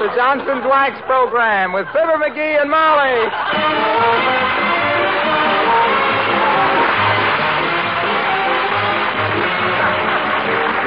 the 0.00 0.08
Johnson's 0.16 0.64
Wax 0.64 0.96
program 1.04 1.74
with 1.74 1.84
Fibber 1.92 2.16
McGee 2.16 2.56
and 2.56 2.70
Molly. 2.72 3.20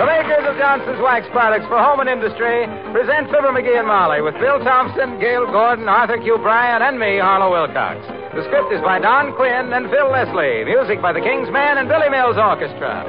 The 0.02 0.05
makers 0.10 0.50
of 0.50 0.57
Johnson's 0.57 0.98
Wax 1.05 1.30
products 1.30 1.70
for 1.70 1.78
home 1.78 2.02
and 2.02 2.10
industry 2.10 2.66
present 2.89 3.30
Fibber 3.30 3.54
McGee 3.54 3.78
and 3.78 3.86
Molly 3.86 4.26
with 4.26 4.34
Bill 4.41 4.57
Thompson, 4.66 5.21
Gale 5.21 5.45
Gordon, 5.45 5.88
Arthur 5.88 6.18
Q. 6.18 6.39
Bryan, 6.41 6.82
and 6.82 6.98
me, 6.98 7.20
Harlow 7.21 7.54
Wilcox. 7.54 8.02
The 8.34 8.41
script 8.50 8.73
is 8.73 8.82
by 8.82 8.98
Don 8.98 9.38
Quinn 9.38 9.77
and 9.77 9.93
Phil 9.93 10.09
Leslie. 10.09 10.66
Music 10.66 10.98
by 11.05 11.14
the 11.14 11.21
King's 11.21 11.54
Men 11.54 11.77
and 11.77 11.88
Billy 11.88 12.09
Mills 12.09 12.41
Orchestra. 12.41 13.05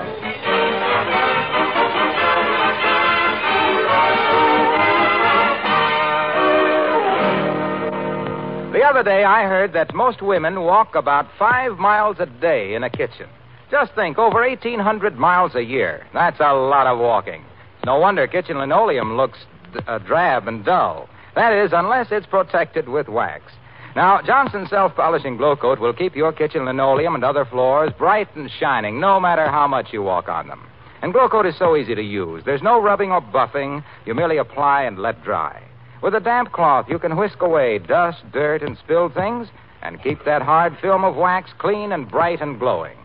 Other 8.85 9.03
day, 9.03 9.25
I 9.25 9.45
heard 9.45 9.73
that 9.73 9.95
most 9.95 10.23
women 10.23 10.61
walk 10.63 10.95
about 10.95 11.27
five 11.39 11.79
miles 11.79 12.17
a 12.21 12.27
day 12.27 12.75
in 12.75 12.85
a 12.85 12.91
kitchen. 12.91 13.29
Just 13.71 13.95
think, 13.95 14.19
over 14.19 14.41
1,800 14.41 15.17
miles 15.19 15.55
a 15.55 15.63
year. 15.63 16.07
That's 16.13 16.41
a 16.41 16.53
lot 16.53 16.87
of 16.87 16.99
walking. 16.99 17.45
No 17.85 17.99
wonder 17.99 18.27
kitchen 18.27 18.59
linoleum 18.59 19.17
looks 19.17 19.39
uh, 19.87 19.99
drab 19.99 20.49
and 20.49 20.65
dull. 20.65 21.09
That 21.35 21.53
is, 21.53 21.73
unless 21.73 22.09
it's 22.11 22.27
protected 22.27 22.89
with 22.89 23.09
wax. 23.09 23.53
Now, 23.97 24.21
Johnson 24.23 24.67
Self 24.69 24.95
Polishing 24.97 25.37
Glow 25.37 25.57
Coat 25.57 25.79
will 25.79 25.93
keep 25.93 26.17
your 26.17 26.33
kitchen 26.33 26.65
linoleum 26.65 27.15
and 27.15 27.25
other 27.25 27.45
floors 27.45 27.93
bright 27.97 28.35
and 28.35 28.51
shining 28.59 29.01
no 29.01 29.21
matter 29.21 29.49
how 29.49 29.69
much 29.69 29.89
you 29.93 30.03
walk 30.03 30.29
on 30.29 30.49
them. 30.49 30.67
And 31.03 31.13
Glow 31.13 31.29
Coat 31.29 31.47
is 31.47 31.57
so 31.59 31.77
easy 31.77 31.95
to 31.95 32.03
use. 32.03 32.43
There's 32.45 32.63
no 32.63 32.81
rubbing 32.81 33.13
or 33.13 33.21
buffing. 33.21 33.85
You 34.07 34.15
merely 34.15 34.39
apply 34.39 34.85
and 34.85 34.99
let 34.99 35.23
dry. 35.23 35.63
With 36.05 36.15
a 36.15 36.21
damp 36.21 36.53
cloth, 36.53 36.85
you 36.91 36.99
can 36.99 37.17
whisk 37.17 37.41
away 37.41 37.79
dust, 37.79 38.19
dirt, 38.31 38.61
and 38.61 38.77
spilled 38.77 39.15
things 39.15 39.49
and 39.81 40.03
keep 40.03 40.23
that 40.27 40.43
hard 40.43 40.77
film 40.83 41.03
of 41.03 41.17
wax 41.17 41.49
clean 41.57 41.93
and 41.93 42.07
bright 42.07 42.43
and 42.43 42.59
glowing. 42.59 42.99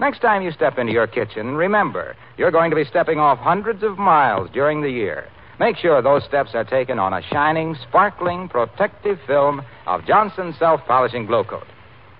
Next 0.00 0.20
time 0.20 0.40
you 0.40 0.50
step 0.52 0.78
into 0.78 0.94
your 0.94 1.06
kitchen, 1.06 1.56
remember, 1.56 2.16
you're 2.38 2.50
going 2.50 2.70
to 2.70 2.76
be 2.76 2.86
stepping 2.86 3.18
off 3.18 3.36
hundreds 3.36 3.82
of 3.82 3.98
miles 3.98 4.48
during 4.50 4.80
the 4.80 4.88
year. 4.88 5.28
Make 5.60 5.76
sure 5.76 6.00
those 6.00 6.24
steps 6.24 6.54
are 6.54 6.64
taken 6.64 6.98
on 6.98 7.12
a 7.12 7.20
shining, 7.20 7.76
sparkling, 7.86 8.48
protective 8.48 9.18
film 9.26 9.60
of 9.86 10.06
Johnson's 10.06 10.56
Self 10.58 10.80
Polishing 10.86 11.26
Glow 11.26 11.44
Coat. 11.44 11.66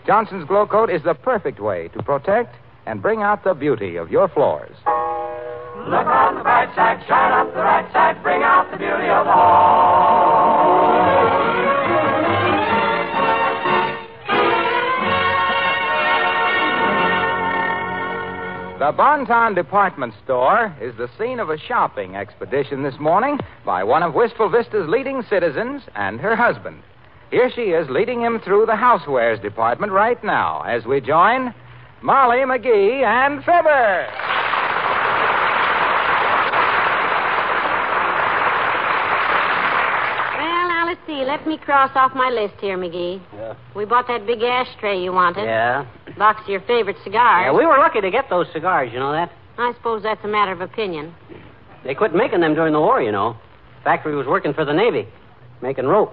Johnson's 0.07 0.47
Glow 0.47 0.67
Coat 0.67 0.91
is 0.91 1.03
the 1.05 1.15
perfect 1.15 1.59
way 1.59 1.89
to 1.95 2.03
protect 2.03 2.55
and 2.85 3.01
bring 3.01 3.23
out 3.23 3.45
the 3.45 3.55
beauty 3.55 3.97
of 3.97 4.11
your 4.11 4.29
floors. 4.29 4.77
Look 5.87 6.07
on 6.07 6.35
the 6.35 6.43
bright 6.43 6.75
side, 6.75 7.05
shine 7.07 7.33
up 7.33 7.55
the 7.55 7.61
right 7.61 7.91
side, 7.93 8.23
bring 8.23 8.43
out 8.43 8.71
the 8.71 8.77
beauty 8.77 9.09
of 9.09 9.25
the 9.25 9.33
home. 9.33 10.99
The 18.79 18.93
Bonton 18.93 19.55
Department 19.55 20.15
Store 20.25 20.75
is 20.81 20.97
the 20.97 21.11
scene 21.19 21.41
of 21.41 21.51
a 21.51 21.59
shopping 21.59 22.17
expedition 22.17 22.83
this 22.83 22.99
morning 22.99 23.39
by 23.65 23.85
one 23.85 24.03
of 24.03 24.15
Wistful 24.15 24.49
Vista's 24.49 24.89
leading 24.89 25.23
citizens 25.29 25.83
and 25.95 26.19
her 26.21 26.35
husband. 26.35 26.83
Here 27.31 27.51
she 27.55 27.73
is 27.73 27.91
leading 27.91 28.21
him 28.21 28.41
through 28.41 28.67
the 28.67 28.73
housewares 28.73 29.43
department 29.43 29.93
right 29.93 30.23
now 30.25 30.63
as 30.63 30.87
we 30.87 31.01
join 31.01 31.53
Molly 32.03 32.39
McGee 32.39 33.03
and 33.03 33.45
Fibber. 33.45 34.07
Well, 40.39 40.69
now 40.69 40.87
let's 40.87 41.01
see. 41.07 41.25
Let 41.39 41.47
me 41.47 41.57
cross 41.57 41.93
off 41.95 42.15
my 42.17 42.31
list 42.31 42.55
here, 42.61 42.77
McGee. 42.77 43.23
Yeah. 43.33 43.55
We 43.77 43.85
bought 43.85 44.09
that 44.09 44.27
big 44.27 44.43
ashtray 44.43 45.01
you 45.01 45.13
wanted. 45.13 45.45
Yeah. 45.45 45.87
Box 46.19 46.43
of 46.43 46.49
your 46.49 46.61
favorite 46.63 46.97
cigars. 47.05 47.45
Yeah, 47.47 47.53
we 47.57 47.65
were 47.65 47.79
lucky 47.79 48.01
to 48.01 48.11
get 48.11 48.29
those 48.29 48.49
cigars, 48.53 48.91
you 48.93 48.99
know 48.99 49.13
that? 49.13 49.31
I 49.57 49.73
suppose 49.75 50.03
that's 50.03 50.23
a 50.25 50.29
matter 50.29 50.51
of 50.51 50.61
opinion. 50.61 51.15
They 51.85 51.95
quit 51.95 52.13
making 52.13 52.41
them 52.41 52.55
during 52.55 52.73
the 52.73 52.81
war, 52.81 53.01
you 53.01 53.13
know. 53.13 53.37
Factory 53.85 54.17
was 54.17 54.27
working 54.27 54.53
for 54.53 54.65
the 54.65 54.73
Navy, 54.73 55.07
making 55.63 55.87
rope. 55.87 56.13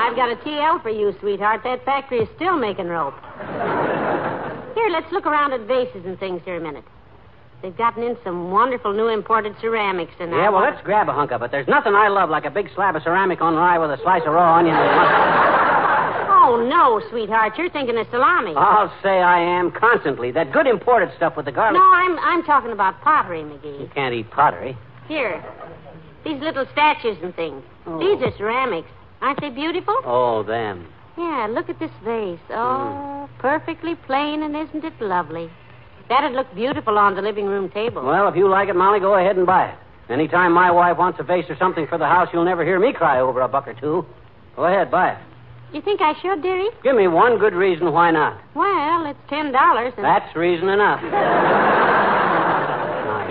I've 0.00 0.16
got 0.16 0.32
a 0.32 0.36
TL 0.36 0.82
for 0.82 0.88
you, 0.90 1.14
sweetheart. 1.20 1.60
That 1.62 1.84
factory 1.84 2.20
is 2.20 2.28
still 2.36 2.56
making 2.56 2.86
rope. 2.86 3.14
Here, 4.74 4.88
let's 4.88 5.12
look 5.12 5.26
around 5.26 5.52
at 5.52 5.68
vases 5.68 6.06
and 6.06 6.18
things 6.18 6.40
here 6.46 6.56
a 6.56 6.60
minute. 6.60 6.84
They've 7.64 7.74
gotten 7.74 8.02
in 8.02 8.14
some 8.22 8.50
wonderful 8.50 8.92
new 8.92 9.08
imported 9.08 9.56
ceramics 9.58 10.12
and 10.20 10.30
Yeah, 10.32 10.50
well, 10.50 10.60
let's 10.60 10.84
grab 10.84 11.08
a 11.08 11.14
hunk 11.14 11.32
of 11.32 11.40
it. 11.40 11.50
There's 11.50 11.66
nothing 11.66 11.94
I 11.94 12.08
love 12.08 12.28
like 12.28 12.44
a 12.44 12.50
big 12.50 12.68
slab 12.74 12.94
of 12.94 13.02
ceramic 13.02 13.40
on 13.40 13.54
rye 13.54 13.78
with 13.78 13.90
a 13.90 13.96
slice 14.02 14.20
of 14.26 14.34
raw 14.34 14.58
onion. 14.58 14.76
Oh, 16.28 16.62
no, 16.68 17.00
sweetheart. 17.08 17.56
You're 17.56 17.70
thinking 17.70 17.96
of 17.96 18.06
salami. 18.10 18.52
I'll 18.54 18.92
say 19.02 19.22
I 19.22 19.40
am 19.40 19.70
constantly. 19.70 20.30
That 20.30 20.52
good 20.52 20.66
imported 20.66 21.08
stuff 21.16 21.38
with 21.38 21.46
the 21.46 21.52
garlic. 21.52 21.80
No, 21.80 21.90
I'm 21.90 22.18
I'm 22.18 22.42
talking 22.42 22.70
about 22.70 23.00
pottery, 23.00 23.40
McGee. 23.40 23.80
You 23.80 23.90
can't 23.94 24.12
eat 24.12 24.30
pottery. 24.30 24.76
Here. 25.08 25.42
These 26.22 26.42
little 26.42 26.66
statues 26.70 27.16
and 27.22 27.34
things. 27.34 27.62
Oh. 27.86 27.98
These 27.98 28.22
are 28.26 28.36
ceramics. 28.36 28.90
Aren't 29.22 29.40
they 29.40 29.48
beautiful? 29.48 29.96
Oh, 30.04 30.42
them. 30.42 30.86
Yeah, 31.16 31.48
look 31.50 31.70
at 31.70 31.78
this 31.78 31.92
vase. 32.04 32.38
Hmm. 32.48 32.52
Oh, 32.52 33.30
perfectly 33.38 33.94
plain, 33.94 34.42
and 34.42 34.54
isn't 34.54 34.84
it 34.84 35.00
lovely? 35.00 35.48
That'd 36.08 36.32
look 36.32 36.52
beautiful 36.54 36.98
on 36.98 37.14
the 37.14 37.22
living 37.22 37.46
room 37.46 37.70
table. 37.70 38.04
Well, 38.04 38.28
if 38.28 38.36
you 38.36 38.48
like 38.48 38.68
it, 38.68 38.76
Molly, 38.76 39.00
go 39.00 39.14
ahead 39.14 39.36
and 39.36 39.46
buy 39.46 39.68
it. 39.70 39.78
Anytime 40.10 40.52
my 40.52 40.70
wife 40.70 40.98
wants 40.98 41.18
a 41.18 41.22
vase 41.22 41.46
or 41.48 41.56
something 41.56 41.86
for 41.86 41.96
the 41.96 42.06
house, 42.06 42.28
you'll 42.32 42.44
never 42.44 42.62
hear 42.64 42.78
me 42.78 42.92
cry 42.92 43.20
over 43.20 43.40
a 43.40 43.48
buck 43.48 43.66
or 43.66 43.74
two. 43.74 44.04
Go 44.54 44.64
ahead, 44.64 44.90
buy 44.90 45.12
it. 45.12 45.18
You 45.72 45.80
think 45.80 46.00
I 46.02 46.12
should, 46.20 46.42
dearie? 46.42 46.68
Give 46.82 46.94
me 46.94 47.08
one 47.08 47.38
good 47.38 47.54
reason 47.54 47.90
why 47.92 48.10
not. 48.10 48.38
Well, 48.54 49.06
it's 49.06 49.18
ten 49.28 49.50
dollars. 49.50 49.92
And... 49.96 50.04
That's 50.04 50.36
reason 50.36 50.68
enough. 50.68 51.02
my 51.02 51.10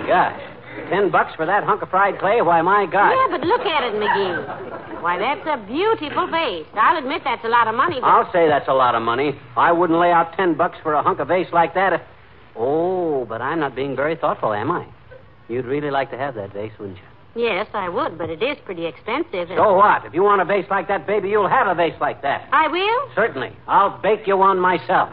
gosh. 0.06 0.40
Ten 0.90 1.10
bucks 1.10 1.34
for 1.36 1.46
that 1.46 1.64
hunk 1.64 1.80
of 1.80 1.88
fried 1.88 2.18
clay? 2.18 2.42
Why, 2.42 2.60
my 2.60 2.84
God. 2.84 3.12
Yeah, 3.12 3.38
but 3.38 3.46
look 3.46 3.62
at 3.62 3.84
it, 3.84 3.94
McGee. 3.94 5.00
Why, 5.00 5.18
that's 5.18 5.46
a 5.46 5.56
beautiful 5.66 6.26
vase. 6.26 6.66
I'll 6.74 6.98
admit 6.98 7.22
that's 7.24 7.44
a 7.44 7.48
lot 7.48 7.68
of 7.68 7.74
money, 7.74 8.00
but 8.00 8.06
I'll 8.08 8.30
say 8.32 8.48
that's 8.48 8.68
a 8.68 8.74
lot 8.74 8.94
of 8.94 9.02
money. 9.02 9.38
I 9.56 9.72
wouldn't 9.72 9.98
lay 9.98 10.10
out 10.12 10.34
ten 10.36 10.54
bucks 10.54 10.76
for 10.82 10.92
a 10.92 11.02
hunk 11.02 11.20
of 11.20 11.28
vase 11.28 11.46
like 11.52 11.72
that. 11.74 11.94
if- 11.94 12.02
Oh, 12.56 13.24
but 13.26 13.40
I'm 13.42 13.60
not 13.60 13.74
being 13.74 13.96
very 13.96 14.16
thoughtful, 14.16 14.52
am 14.52 14.70
I? 14.70 14.86
You'd 15.48 15.64
really 15.66 15.90
like 15.90 16.10
to 16.12 16.18
have 16.18 16.34
that 16.36 16.52
vase, 16.52 16.72
wouldn't 16.78 16.98
you? 16.98 17.04
yes, 17.36 17.66
I 17.74 17.88
would. 17.88 18.16
But 18.16 18.30
it 18.30 18.42
is 18.42 18.56
pretty 18.64 18.86
expensive. 18.86 19.50
and- 19.50 19.58
So 19.58 19.74
what? 19.74 20.04
If 20.04 20.14
you 20.14 20.22
want 20.22 20.40
a 20.40 20.44
vase 20.44 20.66
like 20.70 20.86
that, 20.88 21.04
baby, 21.06 21.28
you'll 21.30 21.48
have 21.48 21.66
a 21.66 21.74
vase 21.74 22.00
like 22.00 22.22
that. 22.22 22.48
I 22.52 22.68
will. 22.68 23.08
Certainly. 23.14 23.50
I'll 23.66 23.98
bake 24.00 24.26
you 24.26 24.36
one 24.36 24.58
myself. 24.60 25.10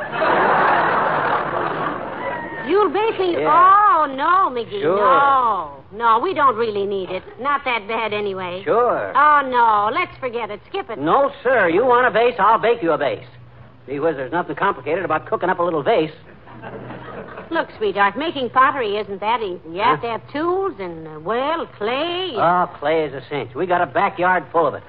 You'll 2.68 2.90
bake 2.90 3.20
me. 3.20 3.42
Yeah. 3.42 3.50
Oh 3.50 4.06
no, 4.06 4.50
McGee. 4.56 4.82
Sure. 4.82 4.98
No, 4.98 5.84
no, 5.92 6.20
we 6.20 6.34
don't 6.36 6.56
really 6.56 6.86
need 6.86 7.10
it. 7.10 7.24
Not 7.42 7.66
that 7.66 7.88
bad 7.88 8.14
anyway. 8.14 8.62
Sure. 8.64 9.12
Oh 9.18 9.42
no, 9.50 9.90
let's 9.94 10.16
forget 10.20 10.52
it. 10.52 10.62
Skip 10.70 10.90
it. 10.92 11.00
No, 11.00 11.32
sir. 11.44 11.70
You 11.70 11.86
want 11.86 12.06
a 12.06 12.12
vase, 12.12 12.36
I'll 12.40 12.60
bake 12.60 12.84
you 12.84 12.92
a 12.92 12.98
vase. 12.98 13.26
Gee 13.88 14.00
whiz, 14.00 14.16
there's 14.16 14.32
nothing 14.32 14.56
complicated 14.56 15.04
about 15.04 15.26
cooking 15.26 15.50
up 15.50 15.58
a 15.60 15.64
little 15.64 15.82
vase. 15.84 16.14
Look, 17.52 17.68
sweetheart, 17.78 18.18
making 18.18 18.50
pottery 18.52 18.96
isn't 18.96 19.20
that 19.20 19.42
easy. 19.42 19.60
You 19.76 19.82
have 19.82 20.02
to 20.02 20.08
have 20.08 20.22
tools 20.32 20.74
and, 20.80 21.06
uh, 21.06 21.20
well, 21.20 21.68
clay. 21.78 22.32
Oh, 22.38 22.72
clay 22.80 23.04
is 23.04 23.14
a 23.14 23.22
cinch. 23.28 23.54
We 23.54 23.68
got 23.68 23.82
a 23.82 23.86
backyard 23.86 24.46
full 24.54 24.68
of 24.68 24.74
it. 24.74 24.84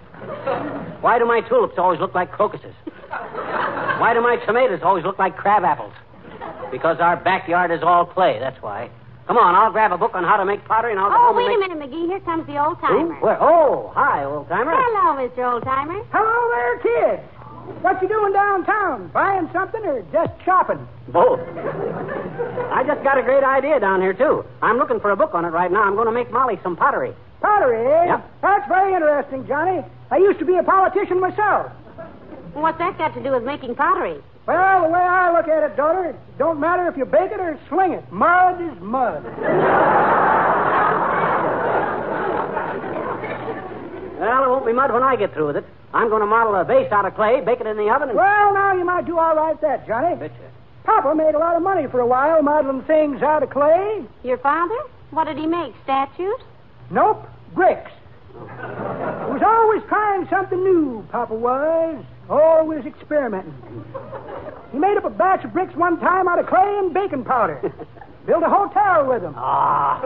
Why 1.02 1.18
do 1.18 1.26
my 1.26 1.40
tulips 1.40 1.74
always 1.76 1.98
look 1.98 2.14
like 2.14 2.30
crocuses? 2.30 2.74
Why 3.10 4.12
do 4.14 4.20
my 4.20 4.36
tomatoes 4.46 4.78
always 4.84 5.04
look 5.04 5.18
like 5.18 5.36
crab 5.36 5.64
apples? 5.64 5.92
Because 6.70 6.98
our 7.00 7.16
backyard 7.16 7.72
is 7.72 7.82
all 7.82 8.06
clay, 8.06 8.38
that's 8.38 8.62
why. 8.62 8.88
Come 9.26 9.38
on, 9.38 9.56
I'll 9.56 9.72
grab 9.72 9.90
a 9.90 9.98
book 9.98 10.14
on 10.14 10.22
how 10.22 10.36
to 10.36 10.44
make 10.44 10.64
pottery 10.64 10.92
and 10.92 11.00
I'll 11.00 11.10
go 11.10 11.16
oh, 11.18 11.26
home 11.34 11.36
wait 11.36 11.46
and 11.46 11.64
a 11.64 11.68
make... 11.68 11.90
minute, 11.90 11.90
McGee. 11.90 12.06
Here 12.06 12.20
comes 12.20 12.46
the 12.46 12.62
old 12.62 12.76
Who? 12.78 12.86
timer. 12.86 13.14
Where? 13.20 13.42
Oh, 13.42 13.90
hi, 13.92 14.22
old 14.22 14.48
timer. 14.48 14.72
Hello, 14.74 15.18
Mr. 15.18 15.52
Old 15.52 15.64
Timer. 15.64 16.00
Hello 16.12 16.38
there, 16.54 16.78
kid. 16.78 17.20
What 17.82 18.02
you 18.02 18.08
doing 18.08 18.32
downtown? 18.32 19.08
Buying 19.08 19.48
something 19.52 19.82
or 19.84 20.02
just 20.12 20.32
shopping? 20.44 20.86
Both. 21.08 21.40
I 22.82 22.84
just 22.84 23.04
got 23.04 23.16
a 23.16 23.22
great 23.22 23.44
idea 23.44 23.78
down 23.78 24.00
here, 24.00 24.12
too. 24.12 24.44
I'm 24.60 24.76
looking 24.76 24.98
for 24.98 25.12
a 25.12 25.16
book 25.16 25.34
on 25.34 25.44
it 25.44 25.50
right 25.50 25.70
now. 25.70 25.84
I'm 25.84 25.94
going 25.94 26.06
to 26.06 26.12
make 26.12 26.32
Molly 26.32 26.58
some 26.64 26.74
pottery. 26.74 27.14
Pottery, 27.40 27.86
eh? 27.86 28.06
Yep. 28.06 28.30
That's 28.42 28.66
very 28.66 28.92
interesting, 28.92 29.46
Johnny. 29.46 29.84
I 30.10 30.16
used 30.16 30.40
to 30.40 30.44
be 30.44 30.56
a 30.56 30.64
politician 30.64 31.20
myself. 31.20 31.70
What's 32.54 32.78
that 32.78 32.98
got 32.98 33.14
to 33.14 33.22
do 33.22 33.30
with 33.30 33.44
making 33.44 33.76
pottery? 33.76 34.20
Well, 34.48 34.82
the 34.82 34.88
way 34.88 34.98
I 34.98 35.32
look 35.32 35.46
at 35.46 35.62
it, 35.62 35.76
daughter, 35.76 36.06
it 36.06 36.16
don't 36.38 36.58
matter 36.58 36.88
if 36.88 36.96
you 36.96 37.04
bake 37.04 37.30
it 37.30 37.38
or 37.38 37.56
sling 37.68 37.92
it. 37.92 38.10
Mud 38.10 38.60
is 38.60 38.80
mud. 38.82 39.22
Well, 44.18 44.44
it 44.44 44.48
won't 44.48 44.66
be 44.66 44.72
mud 44.72 44.92
when 44.92 45.04
I 45.04 45.14
get 45.14 45.32
through 45.34 45.46
with 45.46 45.56
it. 45.56 45.64
I'm 45.94 46.08
going 46.08 46.20
to 46.20 46.26
model 46.26 46.56
a 46.56 46.64
vase 46.64 46.90
out 46.90 47.04
of 47.04 47.14
clay, 47.14 47.42
bake 47.42 47.60
it 47.60 47.66
in 47.68 47.76
the 47.76 47.90
oven, 47.94 48.08
and... 48.08 48.18
Well, 48.18 48.54
now 48.54 48.74
you 48.74 48.84
might 48.84 49.06
do 49.06 49.20
all 49.20 49.36
right 49.36 49.60
that, 49.60 49.86
Johnny. 49.86 50.16
Betcha. 50.16 50.34
Papa 50.84 51.14
made 51.14 51.34
a 51.34 51.38
lot 51.38 51.56
of 51.56 51.62
money 51.62 51.86
for 51.86 52.00
a 52.00 52.06
while 52.06 52.42
modeling 52.42 52.82
things 52.82 53.22
out 53.22 53.42
of 53.42 53.50
clay. 53.50 54.04
Your 54.24 54.38
father? 54.38 54.76
What 55.10 55.24
did 55.24 55.38
he 55.38 55.46
make? 55.46 55.74
Statues? 55.84 56.40
Nope, 56.90 57.24
bricks. 57.54 57.90
He 58.32 58.38
was 58.38 59.42
always 59.44 59.82
trying 59.88 60.26
something 60.28 60.58
new, 60.62 61.06
Papa 61.12 61.34
was. 61.34 62.04
Always 62.30 62.86
experimenting. 62.86 63.52
He 64.72 64.78
made 64.78 64.96
up 64.96 65.04
a 65.04 65.10
batch 65.10 65.44
of 65.44 65.52
bricks 65.52 65.74
one 65.76 66.00
time 66.00 66.28
out 66.28 66.38
of 66.38 66.46
clay 66.46 66.78
and 66.78 66.94
baking 66.94 67.24
powder. 67.24 67.60
Built 68.26 68.42
a 68.42 68.48
hotel 68.48 69.06
with 69.06 69.22
them. 69.22 69.34
Ah, 69.36 70.00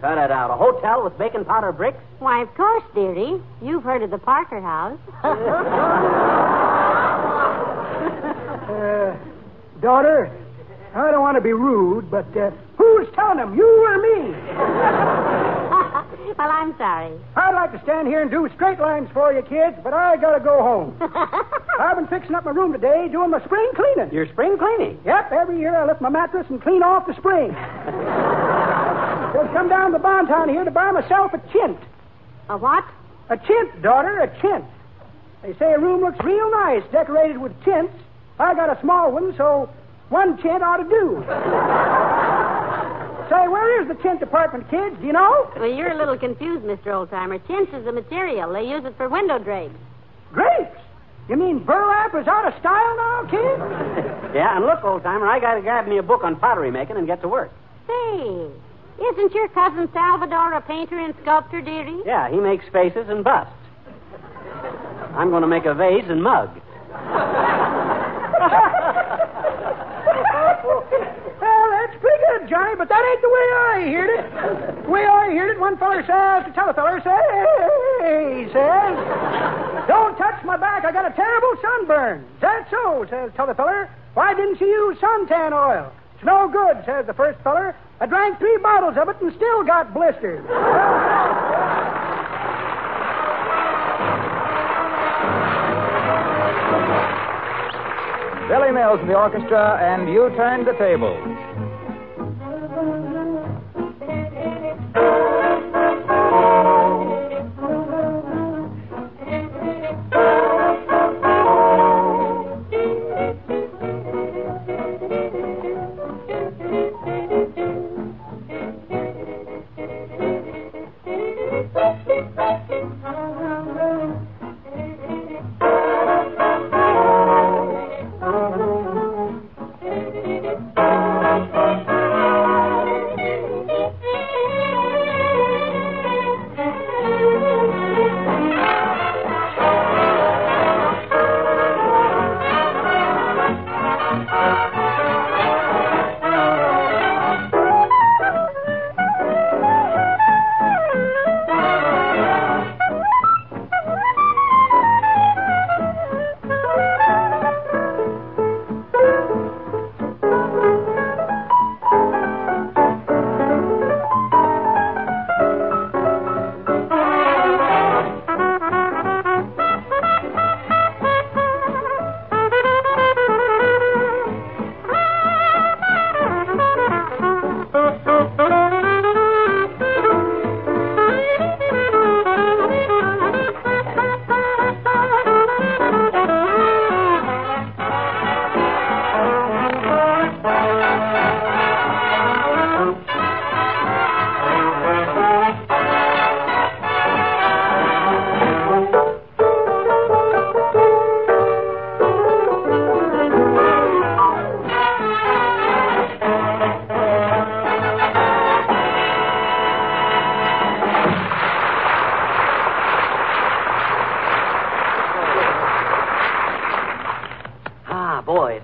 cut 0.00 0.18
it 0.18 0.30
out. 0.30 0.50
A 0.50 0.56
hotel 0.56 1.02
with 1.02 1.16
baking 1.18 1.46
powder 1.46 1.72
bricks? 1.72 1.98
Why, 2.18 2.42
of 2.42 2.54
course, 2.54 2.84
dearie. 2.94 3.40
You've 3.62 3.82
heard 3.82 4.02
of 4.02 4.10
the 4.10 4.18
Parker 4.18 4.60
House. 4.60 4.98
Uh, 8.68 9.16
daughter, 9.80 10.30
I 10.94 11.10
don't 11.10 11.20
want 11.20 11.36
to 11.36 11.40
be 11.40 11.52
rude, 11.52 12.10
but 12.10 12.26
uh, 12.36 12.50
who's 12.76 13.08
telling 13.14 13.38
them, 13.38 13.56
you 13.56 13.64
or 13.64 13.98
me? 13.98 14.32
well, 16.38 16.50
I'm 16.50 16.76
sorry. 16.78 17.12
I'd 17.36 17.54
like 17.54 17.72
to 17.72 17.80
stand 17.82 18.08
here 18.08 18.22
and 18.22 18.30
do 18.30 18.48
straight 18.54 18.80
lines 18.80 19.08
for 19.12 19.32
you, 19.32 19.42
kids, 19.42 19.76
but 19.84 19.92
I 19.92 20.16
gotta 20.16 20.42
go 20.42 20.62
home. 20.62 20.96
I've 21.80 21.96
been 21.96 22.08
fixing 22.08 22.34
up 22.34 22.44
my 22.44 22.50
room 22.50 22.72
today, 22.72 23.08
doing 23.12 23.30
my 23.30 23.44
spring 23.44 23.70
cleaning. 23.76 24.12
Your 24.12 24.26
spring 24.32 24.56
cleaning? 24.58 24.98
Yep, 25.04 25.32
every 25.32 25.58
year 25.58 25.76
I 25.76 25.86
lift 25.86 26.00
my 26.00 26.08
mattress 26.08 26.46
and 26.48 26.60
clean 26.62 26.82
off 26.82 27.06
the 27.06 27.14
spring. 27.16 27.52
Just 29.34 29.52
come 29.52 29.68
down 29.68 29.92
to 29.92 29.98
Bontown 29.98 30.48
here 30.48 30.64
to 30.64 30.70
buy 30.70 30.90
myself 30.90 31.32
a 31.34 31.52
chint. 31.52 31.78
A 32.48 32.56
what? 32.56 32.84
A 33.28 33.36
chint, 33.36 33.82
daughter, 33.82 34.20
a 34.20 34.40
chint. 34.40 34.64
They 35.42 35.52
say 35.58 35.72
a 35.72 35.78
room 35.78 36.00
looks 36.00 36.18
real 36.24 36.50
nice 36.50 36.82
decorated 36.90 37.36
with 37.38 37.52
chintz. 37.62 37.92
I 38.38 38.54
got 38.54 38.70
a 38.76 38.80
small 38.80 39.10
one, 39.12 39.34
so 39.36 39.68
one 40.08 40.36
chint 40.42 40.62
ought 40.62 40.78
to 40.78 40.88
do. 40.88 41.22
say, 43.28 43.48
where 43.48 43.82
is 43.82 43.88
the 43.88 43.94
chint 44.02 44.20
department, 44.20 44.70
kids? 44.70 44.96
Do 45.00 45.06
you 45.06 45.12
know? 45.12 45.50
Well, 45.56 45.68
you're 45.70 45.92
a 45.92 45.96
little 45.98 46.16
confused, 46.16 46.64
Mr. 46.64 46.86
Oldtimer. 46.94 47.40
Chintz 47.46 47.72
is 47.74 47.86
a 47.86 47.92
material. 47.92 48.52
They 48.52 48.64
use 48.68 48.84
it 48.84 48.96
for 48.96 49.08
window 49.08 49.38
drapes. 49.38 49.74
Grapes. 50.32 50.78
You 51.28 51.36
mean 51.36 51.58
burlap 51.62 52.14
is 52.14 52.26
out 52.26 52.46
of 52.46 52.58
style 52.60 52.96
now, 52.96 53.26
kids? 53.30 54.14
Yeah, 54.34 54.56
and 54.56 54.66
look, 54.66 54.84
old 54.84 55.02
timer, 55.02 55.26
I 55.26 55.40
gotta 55.40 55.62
grab 55.62 55.88
me 55.88 55.96
a 55.96 56.02
book 56.02 56.22
on 56.22 56.36
pottery 56.36 56.70
making 56.70 56.98
and 56.98 57.06
get 57.06 57.22
to 57.22 57.28
work. 57.28 57.50
Say, 57.86 58.46
isn't 59.00 59.32
your 59.32 59.48
cousin 59.48 59.88
Salvador 59.90 60.52
a 60.52 60.60
painter 60.60 60.98
and 60.98 61.14
sculptor, 61.22 61.62
dearie? 61.62 62.02
Yeah, 62.04 62.28
he 62.30 62.36
makes 62.36 62.66
faces 62.70 63.08
and 63.08 63.24
busts. 63.24 63.50
I'm 65.16 65.30
going 65.30 65.40
to 65.40 65.48
make 65.48 65.64
a 65.64 65.72
vase 65.72 66.04
and 66.08 66.22
mug. 66.22 66.50
well, 71.42 71.64
that's 71.74 71.96
pretty 71.98 72.22
good, 72.30 72.46
Johnny, 72.48 72.76
but 72.76 72.88
that 72.88 73.02
ain't 73.02 73.20
the 73.22 73.28
way 73.28 73.46
I 73.66 73.90
heard 73.90 74.10
it. 74.14 74.22
The 74.84 74.90
way 74.90 75.04
I 75.04 75.26
heard 75.34 75.50
it, 75.50 75.58
one 75.60 75.76
feller 75.78 76.02
says 76.06 76.44
to 76.46 76.52
tell 76.54 76.70
a 76.70 76.74
feller, 76.74 77.00
say, 77.02 78.46
says, 78.54 78.96
don't 79.88 80.16
touch 80.16 80.44
my 80.44 80.56
back, 80.56 80.84
I 80.84 80.92
got 80.92 81.10
a 81.10 81.14
terrible 81.14 81.54
sunburn. 81.60 82.24
Is 82.36 82.40
that 82.42 82.68
so, 82.70 83.04
says 83.10 83.32
t'other 83.34 83.54
feller. 83.54 83.88
Why 84.14 84.34
didn't 84.34 84.60
you 84.60 84.66
use 84.66 84.98
suntan 84.98 85.52
oil? 85.52 85.90
It's 86.14 86.24
no 86.24 86.48
good, 86.48 86.84
says 86.84 87.06
the 87.06 87.14
first 87.14 87.40
feller. 87.42 87.74
I 88.00 88.06
drank 88.06 88.38
three 88.38 88.56
bottles 88.58 88.96
of 88.96 89.08
it 89.08 89.16
and 89.20 89.32
still 89.34 89.64
got 89.64 89.92
blisters. 89.94 90.44
Billy 98.48 98.72
Mills 98.72 98.98
in 99.02 99.08
the 99.08 99.14
orchestra, 99.14 99.76
and 99.76 100.08
you 100.08 100.30
turn 100.34 100.64
the 100.64 100.72
tables. 100.72 101.20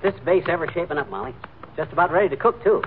This 0.04 0.14
vase 0.24 0.44
ever 0.48 0.68
shaping 0.72 0.98
up, 0.98 1.08
Molly? 1.10 1.34
Just 1.76 1.92
about 1.92 2.12
ready 2.12 2.28
to 2.28 2.36
cook, 2.36 2.62
too. 2.62 2.82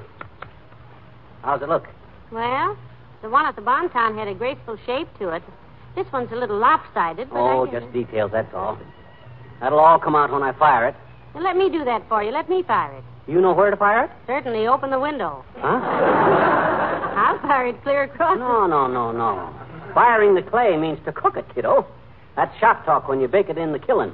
How's 1.42 1.62
it 1.62 1.68
look? 1.68 1.86
Well, 2.32 2.78
the 3.22 3.30
one 3.30 3.46
at 3.46 3.56
the 3.56 3.62
Bonton 3.62 4.16
had 4.18 4.28
a 4.28 4.34
graceful 4.36 4.78
shape 4.86 5.08
to 5.20 5.30
it. 5.30 5.44
This 5.96 6.06
one's 6.14 6.32
a 6.32 6.36
little 6.36 6.58
lopsided, 6.58 7.30
but 7.30 7.40
Oh, 7.40 7.66
I 7.68 7.72
just 7.80 7.92
details, 7.92 8.32
that's 8.32 8.54
all. 8.54 8.78
That'll 9.60 9.80
all 9.80 9.98
come 10.00 10.16
out 10.16 10.32
when 10.32 10.44
I 10.44 10.54
fire 10.54 10.88
it. 10.90 10.96
Let 11.34 11.58
me 11.58 11.70
do 11.70 11.84
that 11.86 12.08
for 12.08 12.22
you. 12.22 12.32
Let 12.32 12.50
me 12.50 12.64
fire 12.64 12.94
it. 12.94 13.04
You 13.30 13.42
know 13.42 13.54
where 13.54 13.72
to 13.72 13.78
fire 13.78 14.06
it? 14.06 14.12
Certainly, 14.28 14.68
open 14.68 14.92
the 14.92 15.00
window. 15.00 15.44
Huh? 15.58 15.68
I'll 17.18 17.40
fire 17.40 17.68
it 17.68 17.82
clear 17.82 18.04
across. 18.04 18.38
No, 18.38 18.68
no, 18.68 18.88
no, 18.88 19.12
no. 19.12 19.54
Firing 19.94 20.36
the 20.36 20.44
clay 20.44 20.78
means 20.78 21.00
to 21.06 21.12
cook 21.12 21.36
it, 21.36 21.46
kiddo. 21.56 21.86
That's 22.36 22.56
shop 22.60 22.86
talk 22.86 23.08
when 23.08 23.20
you 23.20 23.28
bake 23.28 23.50
it 23.50 23.58
in 23.58 23.72
the 23.72 23.80
kiln. 23.80 24.14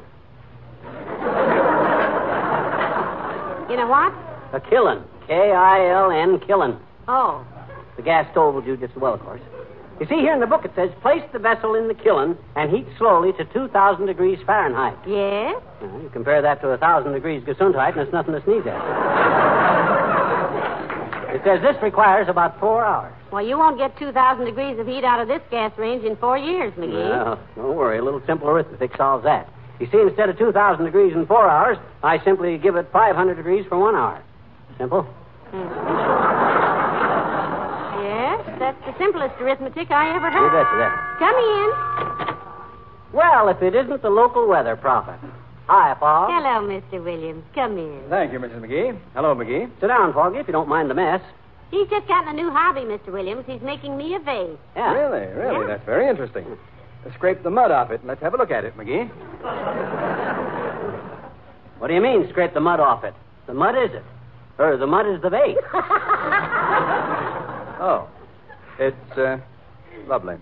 You 3.74 3.80
know 3.80 3.88
what? 3.88 4.14
A 4.54 4.62
kiln. 4.70 5.04
K 5.26 5.34
I 5.34 5.90
L 5.90 6.12
N, 6.12 6.40
kiln. 6.46 6.80
Oh. 7.08 7.44
The 7.98 8.04
gas 8.04 8.30
stove 8.32 8.54
will 8.54 8.62
do 8.62 8.78
just 8.78 8.96
as 8.96 9.02
well, 9.02 9.16
of 9.16 9.22
course. 9.22 9.42
You 10.00 10.06
see, 10.06 10.18
here 10.22 10.32
in 10.32 10.40
the 10.40 10.46
book 10.46 10.64
it 10.64 10.74
says, 10.76 10.92
place 11.02 11.24
the 11.34 11.40
vessel 11.40 11.74
in 11.74 11.88
the 11.88 11.96
kiln 11.96 12.38
and 12.56 12.70
heat 12.70 12.86
slowly 13.00 13.34
to 13.34 13.46
2,000 13.46 14.06
degrees 14.06 14.38
Fahrenheit. 14.46 14.96
Yes? 15.08 15.60
Now, 15.82 16.02
you 16.04 16.10
compare 16.14 16.40
that 16.44 16.62
to 16.62 16.68
1,000 16.68 17.14
degrees 17.14 17.42
Gesundheit, 17.46 17.94
and 17.94 18.02
it's 18.02 18.14
nothing 18.14 18.36
to 18.36 18.44
sneeze 18.44 18.62
at. 18.68 18.78
it 21.34 21.42
says 21.44 21.60
this 21.64 21.82
requires 21.82 22.30
about 22.30 22.60
four 22.60 22.86
hours. 22.86 23.16
Well, 23.32 23.44
you 23.44 23.58
won't 23.58 23.80
get 23.80 23.98
2,000 23.98 24.46
degrees 24.46 24.78
of 24.78 24.86
heat 24.86 25.04
out 25.04 25.20
of 25.20 25.28
this 25.28 25.42
gas 25.50 25.76
range 25.80 26.04
in 26.06 26.16
four 26.18 26.38
years, 26.38 26.72
McGee. 26.74 27.10
Well, 27.10 27.40
don't 27.56 27.76
worry. 27.76 27.98
A 27.98 28.04
little 28.04 28.22
simple 28.28 28.50
arithmetic 28.50 28.96
solves 28.98 29.24
that. 29.24 29.50
You 29.80 29.88
see, 29.92 30.00
instead 30.00 30.30
of 30.30 30.38
2,000 30.38 30.86
degrees 30.86 31.14
in 31.14 31.26
four 31.26 31.50
hours, 31.50 31.78
I 32.04 32.24
simply 32.24 32.58
give 32.58 32.76
it 32.76 32.88
500 32.94 33.36
degrees 33.36 33.66
for 33.68 33.78
one 33.80 33.96
hour. 33.96 34.22
Simple? 34.78 35.06
Yes, 38.04 38.40
That's 38.60 38.78
the 38.86 38.94
simplest 38.98 39.36
arithmetic 39.42 39.92
I 39.92 40.16
ever 40.16 40.30
heard. 40.32 40.44
You 40.44 40.50
heard. 40.50 40.64
betcha 40.66 40.78
that. 40.78 41.20
Come 41.20 41.36
in. 41.36 41.70
Well, 43.14 43.48
if 43.50 43.62
it 43.62 43.76
isn't 43.76 44.02
the 44.02 44.10
local 44.10 44.48
weather 44.48 44.76
prophet. 44.76 45.20
Hi, 45.68 45.94
Pa. 45.96 46.28
Hello, 46.28 46.68
Mr. 46.68 47.04
Williams. 47.04 47.44
Come 47.56 47.78
in. 47.78 48.02
Thank 48.10 48.34
you, 48.34 48.40
Mrs. 48.40 48.60
McGee. 48.62 48.98
Hello, 49.14 49.36
McGee. 49.36 49.70
Sit 49.80 49.88
down, 49.88 50.14
Foggy, 50.14 50.40
if 50.40 50.48
you 50.48 50.54
don't 50.54 50.68
mind 50.68 50.90
the 50.90 50.94
mess. 50.94 51.22
He's 51.72 51.88
just 51.90 52.08
gotten 52.08 52.30
a 52.30 52.34
new 52.34 52.52
hobby, 52.52 52.82
Mr. 52.82 53.12
Williams. 53.12 53.46
He's 53.48 53.62
making 53.62 53.96
me 53.98 54.14
a 54.16 54.20
vase. 54.20 54.58
Yeah. 54.76 54.94
Really, 54.94 55.28
really, 55.34 55.62
Yeah. 55.62 55.68
that's 55.68 55.86
very 55.86 56.08
interesting. 56.10 56.46
Uh, 57.06 57.14
Scrape 57.16 57.44
the 57.44 57.50
mud 57.50 57.72
off 57.72 57.92
it 57.92 58.00
and 58.02 58.08
let's 58.08 58.22
have 58.22 58.34
a 58.34 58.38
look 58.38 58.52
at 58.52 58.64
it, 58.66 58.76
McGee. 58.78 59.10
What 61.80 61.88
do 61.90 61.94
you 61.96 62.02
mean, 62.02 62.28
scrape 62.30 62.54
the 62.54 62.62
mud 62.62 62.80
off 62.80 63.04
it? 63.04 63.14
The 63.46 63.54
mud 63.54 63.76
is 63.76 63.92
it. 63.94 64.04
Or 64.58 64.78
the 64.78 64.88
mud 64.88 65.06
is 65.08 65.22
the 65.22 65.30
vase. 65.30 65.58
Oh, 67.84 68.08
it's 68.80 69.18
uh, 69.18 69.40
lovely. 70.08 70.36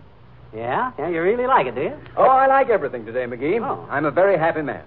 yeah? 0.53 0.91
Yeah, 1.00 1.10
you 1.10 1.24
really 1.24 1.48
like 1.48 1.65
it, 1.65 1.74
do 1.74 1.82
you? 1.82 1.98
Oh, 2.15 2.25
I 2.27 2.46
like 2.46 2.70
everything 2.70 3.03
today, 3.03 3.25
McGee. 3.25 3.60
Oh. 3.65 3.88
I'm 3.89 4.06
a 4.06 4.12
very 4.12 4.38
happy 4.38 4.62
man. 4.62 4.84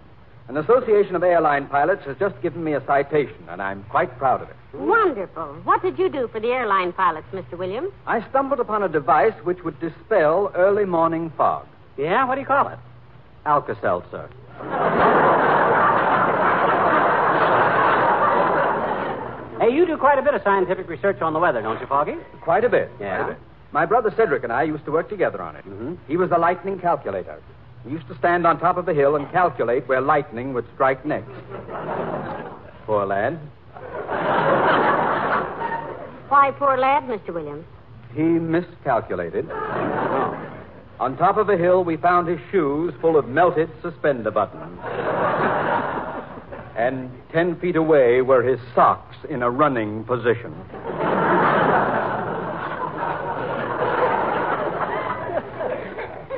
An 0.46 0.56
association 0.58 1.16
of 1.16 1.24
airline 1.24 1.66
pilots 1.66 2.04
has 2.06 2.16
just 2.18 2.40
given 2.42 2.62
me 2.62 2.74
a 2.74 2.86
citation, 2.86 3.34
and 3.48 3.60
I'm 3.60 3.82
quite 3.90 4.16
proud 4.18 4.40
of 4.40 4.50
it. 4.50 4.56
Wonderful. 4.74 5.54
What 5.64 5.82
did 5.82 5.98
you 5.98 6.08
do 6.08 6.28
for 6.28 6.40
the 6.40 6.48
airline 6.48 6.92
pilots, 6.92 7.26
Mr. 7.32 7.56
Williams? 7.58 7.90
I 8.06 8.26
stumbled 8.30 8.60
upon 8.60 8.82
a 8.82 8.88
device 8.88 9.34
which 9.44 9.62
would 9.64 9.78
dispel 9.80 10.50
early 10.54 10.84
morning 10.84 11.30
fog. 11.36 11.66
Yeah? 11.96 12.24
What 12.26 12.34
do 12.34 12.40
you 12.40 12.46
call 12.46 12.68
it? 12.68 12.78
Alka-Seltzer. 13.46 14.28
Hey, 19.60 19.70
you 19.72 19.86
do 19.86 19.96
quite 19.96 20.18
a 20.18 20.22
bit 20.22 20.34
of 20.34 20.42
scientific 20.42 20.88
research 20.90 21.22
on 21.22 21.32
the 21.32 21.38
weather, 21.38 21.62
don't 21.62 21.80
you, 21.80 21.86
Foggy? 21.86 22.16
Quite 22.42 22.64
a 22.64 22.68
bit. 22.68 22.90
Yeah? 23.00 23.16
Quite 23.22 23.30
a 23.30 23.34
bit. 23.34 23.42
My 23.72 23.86
brother 23.86 24.12
Cedric 24.14 24.42
and 24.44 24.52
I 24.52 24.64
used 24.64 24.84
to 24.84 24.90
work 24.90 25.08
together 25.08 25.40
on 25.40 25.56
it. 25.56 25.64
Mhm. 25.64 25.96
He 26.06 26.16
was 26.18 26.30
a 26.32 26.36
lightning 26.38 26.78
calculator. 26.78 27.36
He 27.84 27.90
used 27.90 28.06
to 28.08 28.14
stand 28.16 28.46
on 28.46 28.58
top 28.58 28.76
of 28.76 28.86
a 28.88 28.92
hill 28.92 29.16
and 29.16 29.30
calculate 29.32 29.88
where 29.88 30.00
lightning 30.02 30.52
would 30.54 30.66
strike 30.74 31.04
next. 31.06 31.30
Poor 32.86 33.06
lad. 33.06 33.38
Why, 36.34 36.50
poor 36.50 36.76
lad, 36.76 37.04
Mr. 37.04 37.32
Williams. 37.32 37.64
He 38.12 38.22
miscalculated. 38.22 39.48
On 40.98 41.16
top 41.16 41.36
of 41.36 41.48
a 41.48 41.56
hill, 41.56 41.84
we 41.84 41.96
found 41.96 42.26
his 42.26 42.40
shoes 42.50 42.92
full 43.00 43.16
of 43.16 43.28
melted 43.28 43.70
suspender 43.80 44.32
buttons. 44.32 44.80
and 46.76 47.08
ten 47.30 47.54
feet 47.60 47.76
away 47.76 48.20
were 48.20 48.42
his 48.42 48.58
socks 48.74 49.14
in 49.30 49.44
a 49.44 49.48
running 49.48 50.02
position. 50.02 50.52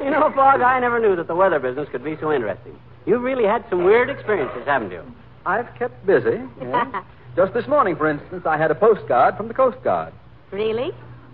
You 0.05 0.11
know, 0.11 0.31
Fog, 0.35 0.61
I 0.61 0.79
never 0.79 1.01
knew 1.01 1.17
that 1.17 1.27
the 1.27 1.35
weather 1.35 1.59
business 1.59 1.89
could 1.91 2.05
be 2.05 2.19
so 2.21 2.31
interesting. 2.31 2.79
You've 3.07 3.23
really 3.23 3.45
had 3.45 3.65
some 3.71 3.83
weird 3.83 4.11
experiences, 4.11 4.67
haven't 4.67 4.91
you? 4.91 5.03
I've 5.47 5.75
kept 5.79 6.05
busy. 6.05 6.43
yes. 6.61 7.05
Just 7.37 7.53
this 7.53 7.69
morning, 7.69 7.97
for 7.97 8.09
instance, 8.09 8.47
I 8.47 8.57
had 8.57 8.71
a 8.71 8.75
postcard 8.75 9.37
from 9.37 9.49
the 9.49 9.55
Coast 9.55 9.77
Guard. 9.85 10.15
Really? 10.51 10.91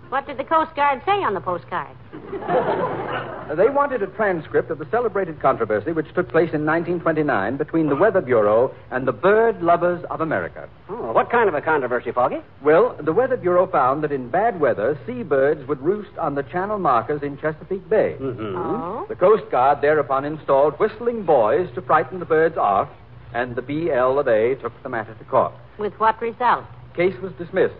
What 0.09 0.27
did 0.27 0.37
the 0.37 0.43
Coast 0.43 0.75
Guard 0.75 1.01
say 1.05 1.23
on 1.23 1.33
the 1.33 1.41
postcard? 1.41 1.95
They 3.55 3.69
wanted 3.69 4.01
a 4.01 4.07
transcript 4.07 4.71
of 4.71 4.79
the 4.79 4.87
celebrated 4.89 5.39
controversy 5.39 5.91
which 5.91 6.07
took 6.15 6.29
place 6.29 6.49
in 6.53 6.65
1929 6.65 7.57
between 7.57 7.87
the 7.87 7.95
Weather 7.95 8.21
Bureau 8.21 8.73
and 8.89 9.05
the 9.05 9.11
bird 9.11 9.61
lovers 9.61 10.03
of 10.09 10.21
America. 10.21 10.69
Oh, 10.89 11.11
what 11.11 11.29
kind 11.29 11.49
of 11.49 11.53
a 11.53 11.61
controversy, 11.61 12.11
Foggy? 12.11 12.37
Well, 12.63 12.95
the 13.03 13.11
Weather 13.11 13.37
Bureau 13.37 13.67
found 13.67 14.03
that 14.03 14.11
in 14.11 14.29
bad 14.29 14.59
weather, 14.59 14.97
seabirds 15.05 15.67
would 15.67 15.81
roost 15.81 16.17
on 16.17 16.35
the 16.35 16.43
channel 16.43 16.79
markers 16.79 17.21
in 17.21 17.37
Chesapeake 17.37 17.87
Bay. 17.89 18.15
Mm-hmm. 18.19 18.55
Oh? 18.55 19.05
The 19.07 19.15
Coast 19.15 19.43
Guard 19.51 19.81
thereupon 19.81 20.25
installed 20.25 20.79
whistling 20.79 21.23
buoys 21.23 21.69
to 21.75 21.81
frighten 21.81 22.19
the 22.19 22.25
birds 22.25 22.57
off, 22.57 22.89
and 23.33 23.55
the 23.55 23.61
BL 23.61 24.19
of 24.19 24.27
A 24.27 24.55
took 24.61 24.73
the 24.83 24.89
matter 24.89 25.13
to 25.15 25.23
court. 25.25 25.53
With 25.77 25.93
what 25.93 26.21
result? 26.21 26.65
Case 26.95 27.15
was 27.21 27.33
dismissed. 27.37 27.73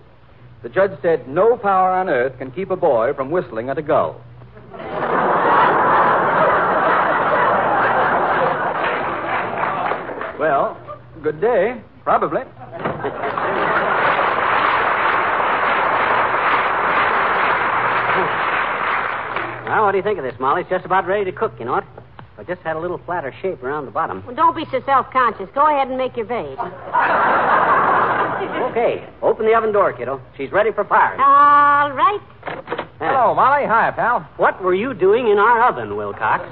The 0.64 0.70
judge 0.70 0.92
said 1.02 1.28
no 1.28 1.58
power 1.58 1.92
on 1.92 2.10
earth 2.10 2.38
can 2.38 2.52
keep 2.52 2.72
a 2.72 2.76
boy 2.76 3.14
from 3.14 3.30
whistling 3.30 3.70
at 3.70 3.78
a 3.78 3.82
gull. 3.82 4.22
well, 10.40 10.78
good 11.22 11.40
day, 11.40 11.82
probably. 12.04 12.42
Well, 19.66 19.86
what 19.86 19.92
do 19.92 19.98
you 19.98 20.04
think 20.04 20.20
of 20.20 20.24
this, 20.24 20.36
Molly? 20.40 20.62
It's 20.62 20.70
just 20.70 20.86
about 20.86 21.08
ready 21.08 21.26
to 21.26 21.32
cook, 21.32 21.54
you 21.60 21.66
know 21.66 21.78
it? 21.78 21.84
I 22.38 22.44
just 22.44 22.62
had 22.62 22.76
a 22.76 22.80
little 22.80 22.98
flatter 23.06 23.34
shape 23.42 23.62
around 23.64 23.86
the 23.86 23.92
bottom. 23.92 24.24
Well, 24.26 24.36
don't 24.36 24.56
be 24.56 24.66
so 24.72 24.82
self-conscious. 24.86 25.50
Go 25.54 25.68
ahead 25.68 25.88
and 25.88 25.98
make 25.98 26.18
your 26.18 26.26
vase. 26.26 26.58
Okay, 28.74 29.08
open 29.22 29.46
the 29.46 29.54
oven 29.54 29.72
door, 29.72 29.94
kiddo. 29.94 30.20
She's 30.36 30.52
ready 30.52 30.72
for 30.72 30.84
firing. 30.84 31.20
All 31.20 31.92
right. 31.92 32.20
Hello, 32.98 33.34
Molly. 33.36 33.66
Hi, 33.68 33.92
pal. 33.92 34.28
What 34.38 34.62
were 34.64 34.74
you 34.74 34.94
doing 34.96 35.28
in 35.28 35.38
our 35.38 35.62
oven, 35.70 35.96
Wilcox? 35.96 36.44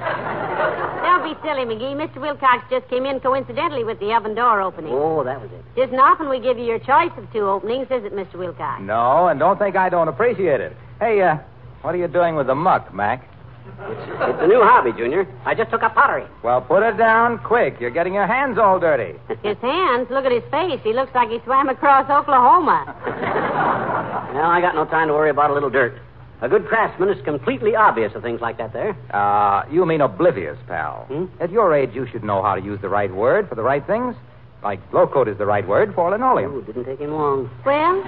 Don't 1.02 1.24
be 1.24 1.34
silly, 1.42 1.66
McGee. 1.66 1.96
Mr. 1.96 2.22
Wilcox 2.22 2.64
just 2.70 2.88
came 2.90 3.06
in 3.06 3.20
coincidentally 3.20 3.84
with 3.84 4.00
the 4.00 4.14
oven 4.14 4.36
door 4.36 4.62
opening. 4.62 4.94
Oh, 4.94 5.24
that 5.24 5.42
was 5.42 5.50
it. 5.52 5.82
Isn't 5.82 6.00
often 6.00 6.30
we 6.30 6.40
give 6.40 6.58
you 6.60 6.66
your 6.66 6.80
choice 6.80 7.12
of 7.18 7.26
two 7.34 7.50
openings, 7.50 7.88
is 7.90 8.06
it, 8.06 8.14
Mr. 8.14 8.36
Wilcox? 8.36 8.82
No, 8.84 9.28
and 9.28 9.40
don't 9.40 9.58
think 9.58 9.76
I 9.76 9.90
don't 9.90 10.08
appreciate 10.08 10.62
it. 10.62 10.74
Hey, 11.00 11.22
uh, 11.22 11.38
what 11.82 11.96
are 11.96 11.98
you 11.98 12.08
doing 12.08 12.36
with 12.36 12.48
the 12.48 12.56
muck, 12.56 12.94
Mac? 12.94 13.28
It's 13.66 14.42
a 14.42 14.48
new 14.48 14.62
hobby, 14.64 14.92
Junior. 14.98 15.28
I 15.46 15.54
just 15.56 15.70
took 15.72 15.84
up 15.84 15.94
pottery. 15.96 16.26
Well, 16.44 16.62
put 16.62 16.84
it 16.84 16.98
down 16.98 17.40
quick. 17.40 17.78
You're 17.80 17.90
getting 17.92 18.14
your 18.14 18.28
hands 18.28 18.58
all 18.58 18.80
dirty. 18.80 19.18
His 19.44 19.58
hands, 19.58 20.08
look 20.10 20.26
at 20.26 20.32
his 20.32 20.44
face. 20.52 20.80
He 20.84 20.94
looks 20.94 21.14
like 21.16 21.30
he 21.30 21.40
swam 21.46 21.70
across 21.70 22.10
Oklahoma. 22.10 22.96
Well, 24.32 24.46
I 24.50 24.62
got 24.62 24.76
no 24.76 24.86
time 24.86 25.10
to 25.10 25.14
worry 25.14 25.30
about 25.30 25.52
a 25.52 25.54
little 25.54 25.70
dirt. 25.70 26.00
A 26.42 26.48
good 26.48 26.66
craftsman 26.66 27.10
is 27.10 27.22
completely 27.26 27.76
obvious 27.76 28.14
of 28.16 28.24
things 28.24 28.40
like 28.40 28.58
that 28.60 28.72
there. 28.72 28.96
Uh, 29.14 29.64
you 29.70 29.86
mean 29.86 30.00
oblivious, 30.00 30.58
pal. 30.68 31.04
Hmm? 31.10 31.26
At 31.42 31.52
your 31.52 31.76
age, 31.76 31.90
you 31.94 32.08
should 32.08 32.24
know 32.24 32.42
how 32.42 32.56
to 32.56 32.62
use 32.62 32.80
the 32.82 32.88
right 32.88 33.14
word 33.14 33.50
for 33.50 33.56
the 33.56 33.62
right 33.62 33.86
things. 33.86 34.16
Like 34.64 34.80
glow 34.90 35.06
coat 35.06 35.28
is 35.28 35.38
the 35.38 35.46
right 35.46 35.68
word 35.68 35.94
for 35.94 36.10
linoleum. 36.12 36.54
Ooh, 36.56 36.62
didn't 36.64 36.86
take 36.86 37.00
him 37.00 37.12
long. 37.12 37.50
Well, 37.66 38.02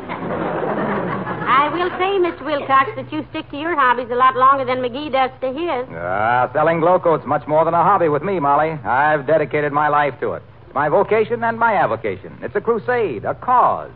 I 1.48 1.70
will 1.74 1.90
say, 2.00 2.20
Mr. 2.20 2.46
Wilcox, 2.46 2.92
that 2.96 3.12
you 3.12 3.26
stick 3.30 3.50
to 3.52 3.58
your 3.58 3.76
hobbies 3.76 4.10
a 4.12 4.16
lot 4.16 4.36
longer 4.36 4.66
than 4.66 4.78
McGee 4.78 5.12
does 5.12 5.32
to 5.42 5.48
his. 5.48 5.88
Ah, 5.96 6.50
selling 6.54 6.80
glow 6.80 7.00
coat's 7.00 7.26
much 7.26 7.48
more 7.48 7.66
than 7.66 7.74
a 7.74 7.84
hobby 7.84 8.10
with 8.10 8.24
me, 8.24 8.40
Molly. 8.40 8.72
I've 8.84 9.28
dedicated 9.28 9.72
my 9.74 9.88
life 9.88 10.14
to 10.22 10.34
it. 10.34 10.44
It's 10.66 10.74
my 10.74 10.90
vocation 10.90 11.44
and 11.44 11.60
my 11.60 11.74
avocation. 11.74 12.38
It's 12.42 12.56
a 12.56 12.62
crusade, 12.62 13.26
a 13.26 13.36
cause. 13.36 13.92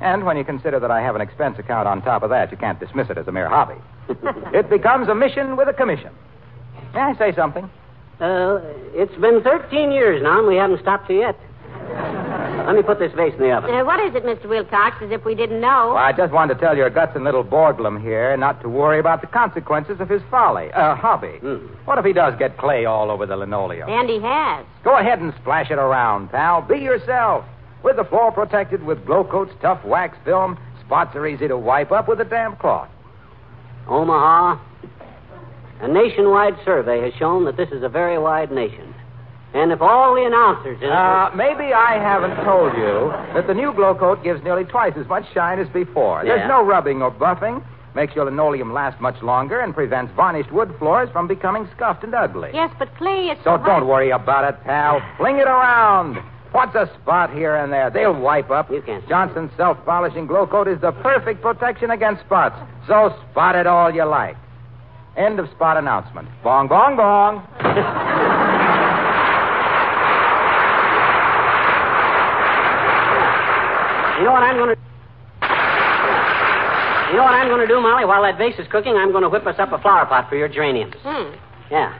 And 0.00 0.24
when 0.24 0.36
you 0.36 0.44
consider 0.44 0.78
that 0.78 0.90
I 0.90 1.00
have 1.00 1.16
an 1.16 1.20
expense 1.20 1.58
account 1.58 1.88
on 1.88 2.02
top 2.02 2.22
of 2.22 2.30
that, 2.30 2.50
you 2.52 2.56
can't 2.56 2.78
dismiss 2.78 3.10
it 3.10 3.18
as 3.18 3.26
a 3.26 3.32
mere 3.32 3.48
hobby. 3.48 3.80
it 4.54 4.70
becomes 4.70 5.08
a 5.08 5.14
mission 5.14 5.56
with 5.56 5.68
a 5.68 5.72
commission. 5.72 6.12
May 6.94 7.00
I 7.00 7.16
say 7.16 7.34
something? 7.34 7.68
Uh, 8.20 8.60
it's 8.94 9.14
been 9.20 9.42
13 9.42 9.90
years 9.90 10.22
now, 10.22 10.38
and 10.38 10.48
we 10.48 10.56
haven't 10.56 10.80
stopped 10.80 11.10
you 11.10 11.20
yet. 11.20 11.38
Let 12.38 12.76
me 12.76 12.82
put 12.82 12.98
this 12.98 13.12
vase 13.14 13.32
in 13.34 13.40
the 13.40 13.50
oven. 13.50 13.74
Uh, 13.74 13.84
what 13.84 13.98
is 13.98 14.14
it, 14.14 14.24
Mr. 14.24 14.48
Wilcox, 14.48 14.96
as 15.02 15.10
if 15.10 15.24
we 15.24 15.34
didn't 15.34 15.60
know? 15.60 15.88
Well, 15.94 15.96
I 15.96 16.12
just 16.12 16.32
wanted 16.32 16.54
to 16.54 16.60
tell 16.60 16.76
your 16.76 16.90
Gutzon 16.90 17.24
little 17.24 17.42
Borglum 17.42 18.00
here 18.00 18.36
not 18.36 18.60
to 18.62 18.68
worry 18.68 19.00
about 19.00 19.22
the 19.22 19.26
consequences 19.26 20.00
of 20.00 20.08
his 20.08 20.22
folly, 20.30 20.70
uh, 20.72 20.94
hobby. 20.94 21.38
Hmm. 21.40 21.66
What 21.84 21.98
if 21.98 22.04
he 22.04 22.12
does 22.12 22.34
get 22.38 22.56
clay 22.58 22.84
all 22.84 23.10
over 23.10 23.26
the 23.26 23.36
linoleum? 23.36 23.88
And 23.88 24.08
he 24.08 24.20
has. 24.20 24.64
Go 24.84 24.98
ahead 24.98 25.18
and 25.18 25.32
splash 25.40 25.70
it 25.70 25.78
around, 25.78 26.30
pal. 26.30 26.62
Be 26.62 26.78
yourself. 26.78 27.44
With 27.82 27.96
the 27.96 28.04
floor 28.04 28.30
protected 28.32 28.82
with 28.84 29.04
Glow 29.04 29.24
Coat's 29.24 29.52
tough 29.60 29.84
wax 29.84 30.16
film, 30.24 30.58
spots 30.84 31.16
are 31.16 31.26
easy 31.26 31.48
to 31.48 31.56
wipe 31.56 31.90
up 31.90 32.06
with 32.08 32.20
a 32.20 32.24
damp 32.24 32.58
cloth. 32.58 32.88
Omaha, 33.88 34.60
a 35.80 35.88
nationwide 35.88 36.54
survey 36.64 37.00
has 37.02 37.14
shown 37.14 37.44
that 37.46 37.56
this 37.56 37.70
is 37.70 37.82
a 37.82 37.88
very 37.88 38.18
wide 38.18 38.52
nation. 38.52 38.94
And 39.54 39.72
if 39.72 39.80
all 39.80 40.14
the 40.14 40.24
announcers 40.24 40.78
in 40.82 40.88
it 40.88 40.92
Uh, 40.92 41.30
maybe 41.34 41.72
I 41.72 41.94
haven't 41.98 42.36
told 42.44 42.74
you 42.76 43.10
that 43.34 43.46
the 43.46 43.54
new 43.54 43.72
Glow 43.72 43.94
Coat 43.94 44.22
gives 44.22 44.42
nearly 44.44 44.64
twice 44.64 44.92
as 44.96 45.06
much 45.08 45.24
shine 45.32 45.58
as 45.58 45.68
before. 45.68 46.22
Yeah. 46.24 46.36
There's 46.36 46.48
no 46.48 46.62
rubbing 46.64 47.00
or 47.02 47.10
buffing, 47.10 47.62
makes 47.94 48.14
your 48.14 48.26
linoleum 48.26 48.72
last 48.74 49.00
much 49.00 49.20
longer, 49.22 49.60
and 49.60 49.74
prevents 49.74 50.12
varnished 50.14 50.52
wood 50.52 50.74
floors 50.78 51.08
from 51.12 51.26
becoming 51.26 51.66
scuffed 51.74 52.04
and 52.04 52.14
ugly. 52.14 52.50
Yes, 52.52 52.70
but 52.78 52.94
clay, 52.98 53.28
it's 53.30 53.42
So 53.42 53.56
so 53.56 53.64
don't 53.64 53.86
worry 53.88 54.10
about 54.10 54.44
it, 54.52 54.62
pal. 54.64 55.00
Fling 55.16 55.38
it 55.38 55.46
around. 55.48 56.18
What's 56.52 56.74
a 56.74 56.90
spot 57.02 57.30
here 57.32 57.56
and 57.56 57.72
there? 57.72 57.90
They'll 57.90 58.18
wipe 58.18 58.50
up. 58.50 58.70
You 58.70 58.80
can't- 58.82 59.06
Johnson's 59.08 59.50
self-polishing 59.56 60.26
glow 60.26 60.46
coat 60.46 60.68
is 60.68 60.80
the 60.80 60.92
perfect 60.92 61.40
protection 61.42 61.90
against 61.90 62.22
spots. 62.24 62.56
So 62.86 63.14
spot 63.30 63.54
it 63.56 63.66
all 63.66 63.90
you 63.94 64.04
like. 64.04 64.36
End 65.16 65.38
of 65.40 65.48
spot 65.50 65.76
announcement. 65.78 66.28
Bong, 66.42 66.68
bong, 66.68 66.96
bong. 66.96 67.42
You 74.18 74.24
know 74.24 74.32
what 74.32 74.42
I'm 74.42 74.56
going 74.56 74.74
to. 74.74 74.80
You 77.10 77.16
know 77.16 77.24
what 77.24 77.34
I'm 77.34 77.48
going 77.48 77.60
to 77.60 77.66
do, 77.66 77.80
Molly? 77.80 78.04
While 78.04 78.22
that 78.22 78.36
vase 78.36 78.58
is 78.58 78.66
cooking, 78.68 78.94
I'm 78.96 79.12
going 79.12 79.22
to 79.22 79.28
whip 79.30 79.46
us 79.46 79.56
up 79.58 79.72
a 79.72 79.78
flower 79.78 80.04
pot 80.06 80.28
for 80.28 80.36
your 80.36 80.48
geraniums. 80.48 80.94
Hmm. 81.02 81.32
Yeah. 81.70 81.98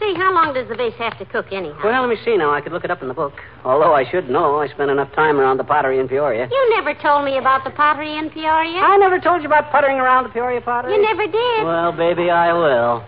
See, 0.00 0.14
how 0.14 0.34
long 0.34 0.52
does 0.54 0.66
the 0.68 0.74
vase 0.74 0.94
have 0.98 1.16
to 1.18 1.24
cook 1.24 1.52
anyhow? 1.52 1.78
Well, 1.84 2.00
let 2.00 2.10
me 2.10 2.16
see 2.24 2.36
now. 2.36 2.52
I 2.52 2.60
could 2.60 2.72
look 2.72 2.82
it 2.82 2.90
up 2.90 3.02
in 3.02 3.08
the 3.08 3.14
book. 3.14 3.34
Although 3.64 3.94
I 3.94 4.10
should 4.10 4.28
know. 4.28 4.58
I 4.58 4.66
spent 4.66 4.90
enough 4.90 5.12
time 5.14 5.38
around 5.38 5.58
the 5.58 5.64
pottery 5.64 6.00
in 6.00 6.08
Peoria. 6.08 6.48
You 6.50 6.70
never 6.70 6.94
told 6.94 7.24
me 7.24 7.38
about 7.38 7.62
the 7.62 7.70
pottery 7.70 8.16
in 8.16 8.28
Peoria. 8.30 8.80
I 8.80 8.96
never 8.96 9.20
told 9.20 9.42
you 9.42 9.46
about 9.46 9.70
puttering 9.70 9.98
around 9.98 10.24
the 10.24 10.30
Peoria 10.30 10.60
pottery. 10.60 10.94
You 10.94 11.02
never 11.02 11.26
did. 11.26 11.64
Well, 11.64 11.92
baby, 11.92 12.30
I 12.30 12.52
will. 12.52 13.04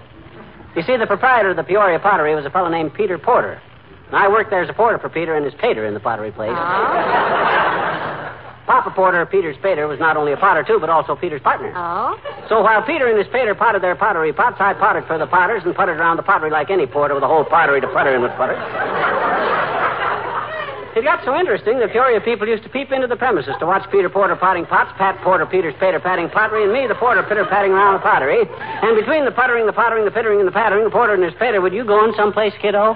You 0.77 0.83
see, 0.83 0.97
the 0.97 1.07
proprietor 1.07 1.51
of 1.51 1.57
the 1.57 1.65
Peoria 1.65 1.99
pottery 1.99 2.37
was 2.37 2.45
a 2.45 2.51
fellow 2.51 2.69
named 2.69 2.95
Peter 2.95 3.19
Porter. 3.19 3.61
And 4.09 4.17
I 4.17 4.29
worked 4.29 4.51
there 4.51 4.63
as 4.63 4.69
a 4.69 4.75
porter 4.75 4.99
for 4.99 5.09
Peter 5.09 5.35
and 5.35 5.45
his 5.45 5.55
pater 5.55 5.87
in 5.87 5.95
the 5.95 6.01
pottery 6.01 6.33
place. 6.33 6.53
Oh. 6.55 8.01
Papa 8.67 8.91
Porter, 8.91 9.27
Peter's 9.27 9.57
pater, 9.63 9.87
was 9.87 10.01
not 10.01 10.17
only 10.17 10.33
a 10.33 10.39
potter, 10.39 10.65
too, 10.65 10.79
but 10.81 10.89
also 10.89 11.15
Peter's 11.15 11.43
partner. 11.43 11.73
Oh? 11.77 12.19
So 12.49 12.63
while 12.63 12.83
Peter 12.83 13.09
and 13.09 13.19
his 13.19 13.27
pater 13.29 13.55
potted 13.55 13.83
their 13.83 13.95
pottery 13.95 14.33
pots, 14.33 14.57
I 14.59 14.73
potted 14.73 15.05
for 15.05 15.19
the 15.19 15.27
potters 15.27 15.63
and 15.65 15.75
puttered 15.75 15.99
around 15.99 16.17
the 16.17 16.23
pottery 16.23 16.51
like 16.51 16.71
any 16.71 16.87
porter 16.87 17.15
with 17.15 17.23
a 17.23 17.29
whole 17.29 17.45
pottery 17.45 17.83
to 17.83 17.89
putter 17.89 18.15
in 18.15 18.23
with 18.23 18.33
putter. 18.33 18.57
It 20.95 21.03
got 21.03 21.25
so 21.27 21.35
interesting 21.35 21.81
that 21.83 21.91
Peoria 21.91 22.21
people 22.23 22.47
used 22.47 22.63
to 22.63 22.71
peep 22.71 22.93
into 22.93 23.09
the 23.09 23.17
premises 23.17 23.55
to 23.59 23.67
watch 23.67 23.83
Peter 23.91 24.09
Porter 24.09 24.37
potting 24.37 24.65
pots, 24.65 24.95
Pat 24.97 25.19
Porter, 25.27 25.45
Peter's 25.45 25.75
pater 25.81 25.99
patting 25.99 26.31
pottery, 26.31 26.63
and 26.63 26.73
me, 26.73 26.87
the 26.87 26.95
porter, 26.95 27.25
pitter 27.25 27.45
patting 27.51 27.73
around 27.73 27.95
the 27.95 27.99
pottery. 27.99 28.47
And 28.47 28.95
between 28.95 29.25
the 29.25 29.33
puttering, 29.35 29.67
the 29.67 29.73
pottering, 29.73 30.05
the 30.05 30.15
pittering, 30.15 30.39
and 30.39 30.47
the 30.47 30.55
pattering, 30.55 30.85
the 30.85 30.95
porter 30.95 31.15
and 31.15 31.25
his 31.25 31.35
pater, 31.35 31.61
would 31.61 31.75
you 31.75 31.85
go 31.85 32.05
in 32.07 32.15
someplace, 32.15 32.55
kiddo? 32.63 32.95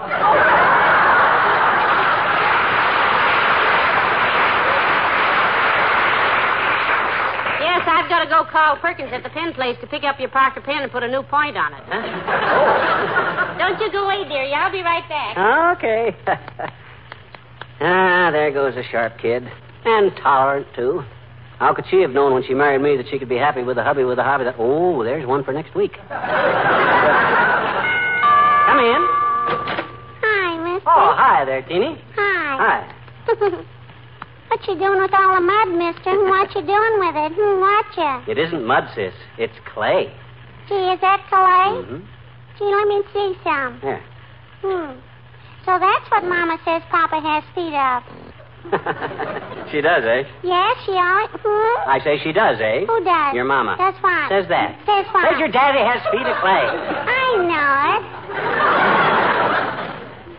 Yes, 7.58 7.82
I've 7.82 8.06
got 8.06 8.22
to 8.22 8.30
go 8.30 8.46
call 8.46 8.78
Perkins 8.78 9.10
at 9.10 9.24
the 9.26 9.30
pen 9.30 9.52
place 9.54 9.74
to 9.80 9.88
pick 9.88 10.04
up 10.04 10.20
your 10.22 10.30
Parker 10.30 10.60
pen 10.60 10.86
and 10.86 10.92
put 10.92 11.02
a 11.02 11.10
new 11.10 11.24
point 11.24 11.58
on 11.58 11.74
it. 11.74 11.82
Huh? 11.90 13.58
Don't 13.58 13.80
you 13.82 13.90
go 13.90 14.06
away, 14.06 14.22
dearie. 14.28 14.54
I'll 14.54 14.70
be 14.70 14.86
right 14.86 15.02
back. 15.10 15.34
Okay. 15.82 16.14
ah, 18.18 18.30
there 18.30 18.50
goes 18.50 18.74
a 18.76 18.82
sharp 18.90 19.18
kid. 19.20 19.44
And 19.84 20.12
tolerant, 20.16 20.66
too. 20.74 21.04
How 21.58 21.74
could 21.74 21.84
she 21.90 22.00
have 22.02 22.10
known 22.10 22.34
when 22.34 22.42
she 22.44 22.54
married 22.54 22.82
me 22.82 22.96
that 22.96 23.06
she 23.10 23.18
could 23.18 23.28
be 23.28 23.36
happy 23.36 23.62
with 23.62 23.78
a 23.78 23.84
hubby 23.84 24.04
with 24.04 24.18
a 24.18 24.22
hobby 24.22 24.44
that. 24.44 24.54
Oh, 24.58 25.02
there's 25.02 25.26
one 25.26 25.42
for 25.44 25.52
next 25.52 25.74
week. 25.74 25.92
Come 25.92 26.06
in. 28.78 29.02
Hi, 30.22 30.54
mister. 30.62 30.88
Oh, 30.88 31.14
hi 31.18 31.44
there, 31.44 31.62
Teeny. 31.62 32.00
Hi. 32.14 32.56
Hi. 32.62 32.94
what 34.48 34.66
you 34.68 34.78
doing 34.78 35.00
with 35.02 35.14
all 35.14 35.34
the 35.34 35.40
mud, 35.40 35.68
mister? 35.74 36.14
What 36.30 36.54
you 36.54 36.62
doing 36.62 36.98
with 37.02 37.16
it? 37.16 37.34
What 37.58 37.86
you? 37.96 38.32
It 38.32 38.38
isn't 38.38 38.64
mud, 38.64 38.88
sis. 38.94 39.14
It's 39.36 39.58
clay. 39.74 40.12
Gee, 40.68 40.74
is 40.74 41.00
that 41.00 41.26
clay? 41.28 41.74
Mm-hmm. 41.74 42.06
Gee, 42.58 42.70
let 42.70 42.86
me 42.86 43.02
see 43.12 43.34
some. 43.42 43.78
There. 43.82 44.02
Hmm. 44.62 45.07
So 45.68 45.76
that's 45.76 46.08
what 46.08 46.24
Mama 46.24 46.56
says 46.64 46.80
Papa 46.88 47.20
has 47.20 47.44
feet 47.52 47.76
of. 47.76 48.00
she 49.68 49.84
does, 49.84 50.00
eh? 50.00 50.24
Yes, 50.40 50.80
she 50.88 50.96
always... 50.96 51.28
Hmm? 51.28 51.84
I 51.84 52.00
say 52.00 52.16
she 52.24 52.32
does, 52.32 52.56
eh? 52.56 52.88
Who 52.88 53.04
does? 53.04 53.36
Your 53.36 53.44
mama. 53.44 53.76
That's 53.76 54.00
fine. 54.00 54.32
Says 54.32 54.48
that. 54.48 54.80
Says 54.88 55.04
fine. 55.12 55.28
Says 55.28 55.36
your 55.36 55.52
daddy 55.52 55.84
has 55.84 56.00
feet 56.08 56.24
of 56.24 56.40
clay. 56.40 56.72
I 56.72 57.36
know 57.44 57.68
it. 57.84 58.02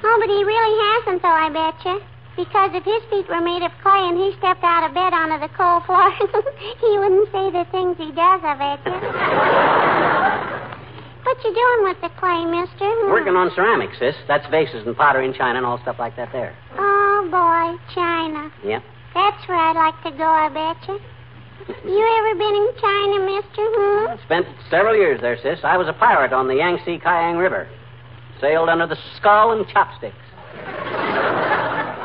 oh, 0.02 0.18
but 0.18 0.30
he 0.34 0.42
really 0.42 0.76
hasn't, 0.98 1.22
though, 1.22 1.30
I 1.30 1.54
bet 1.54 1.78
you. 1.86 2.02
Because 2.34 2.74
if 2.74 2.82
his 2.82 3.06
feet 3.14 3.30
were 3.30 3.46
made 3.46 3.62
of 3.62 3.70
clay 3.86 4.10
and 4.10 4.18
he 4.18 4.34
stepped 4.42 4.66
out 4.66 4.82
of 4.82 4.98
bed 4.98 5.14
onto 5.14 5.38
the 5.46 5.54
cold 5.54 5.86
floor, 5.86 6.10
he 6.82 6.92
wouldn't 6.98 7.30
say 7.30 7.54
the 7.54 7.70
things 7.70 8.02
he 8.02 8.10
does, 8.18 8.42
I 8.42 8.58
bet 8.58 8.82
you. 8.82 8.98
What 11.40 11.48
you 11.48 11.56
doing 11.56 11.90
with 11.90 12.02
the 12.02 12.10
clay, 12.20 12.44
mister? 12.46 13.10
Working 13.10 13.36
on 13.36 13.52
ceramics, 13.56 13.98
sis. 14.00 14.16
That's 14.28 14.46
vases 14.50 14.86
and 14.86 14.96
pottery 14.96 15.26
and 15.26 15.36
china 15.36 15.58
and 15.58 15.66
all 15.66 15.80
stuff 15.82 15.98
like 16.00 16.16
that 16.18 16.32
there. 16.32 16.56
Oh, 16.78 17.28
boy, 17.32 17.78
China. 17.96 18.52
Yep. 18.66 18.84
That's 19.14 19.48
where 19.48 19.58
I'd 19.58 19.76
like 19.76 20.02
to 20.04 20.12
go, 20.18 20.26
I 20.26 20.50
bet 20.50 20.78
you. 20.88 21.00
You 21.86 22.02
ever 22.20 22.36
been 22.36 22.56
in 22.56 22.70
China, 22.82 23.20
mister? 23.26 23.64
Hmm? 23.64 24.16
Spent 24.26 24.46
several 24.70 24.96
years 24.96 25.22
there, 25.22 25.38
sis. 25.42 25.60
I 25.64 25.78
was 25.78 25.88
a 25.88 25.94
pirate 25.94 26.34
on 26.34 26.48
the 26.48 26.56
Yangtze 26.56 27.00
Kiang 27.00 27.38
River. 27.38 27.68
Sailed 28.42 28.70
under 28.70 28.88
the 28.88 28.98
skull 29.18 29.52
and 29.52 29.68
chopsticks. 29.68 30.16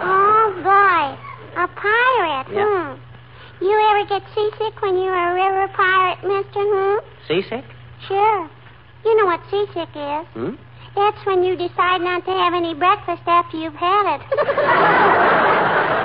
Oh, 0.03 0.53
boy. 0.63 1.61
A 1.61 1.69
pirate, 1.69 2.47
Yeah. 2.53 2.95
hmm. 2.95 3.01
You 3.65 3.73
ever 3.91 4.05
get 4.09 4.23
seasick 4.35 4.83
when 4.83 4.97
you're 4.99 5.15
a 5.15 5.35
river 5.35 5.69
pirate, 5.75 6.19
mister? 6.23 6.61
Hmm? 6.61 6.99
Seasick? 7.29 7.65
Sure. 8.09 8.51
You 9.05 9.17
know 9.17 9.27
what 9.27 9.41
seasick 9.51 9.91
is. 9.95 10.27
Hmm? 10.35 10.55
That's 10.95 11.27
when 11.27 11.43
you 11.43 11.57
decide 11.57 12.01
not 12.01 12.25
to 12.25 12.31
have 12.31 12.55
any 12.55 12.75
breakfast 12.75 13.23
after 13.27 13.57
you've 13.57 13.75
had 13.75 14.17
it. 14.17 14.21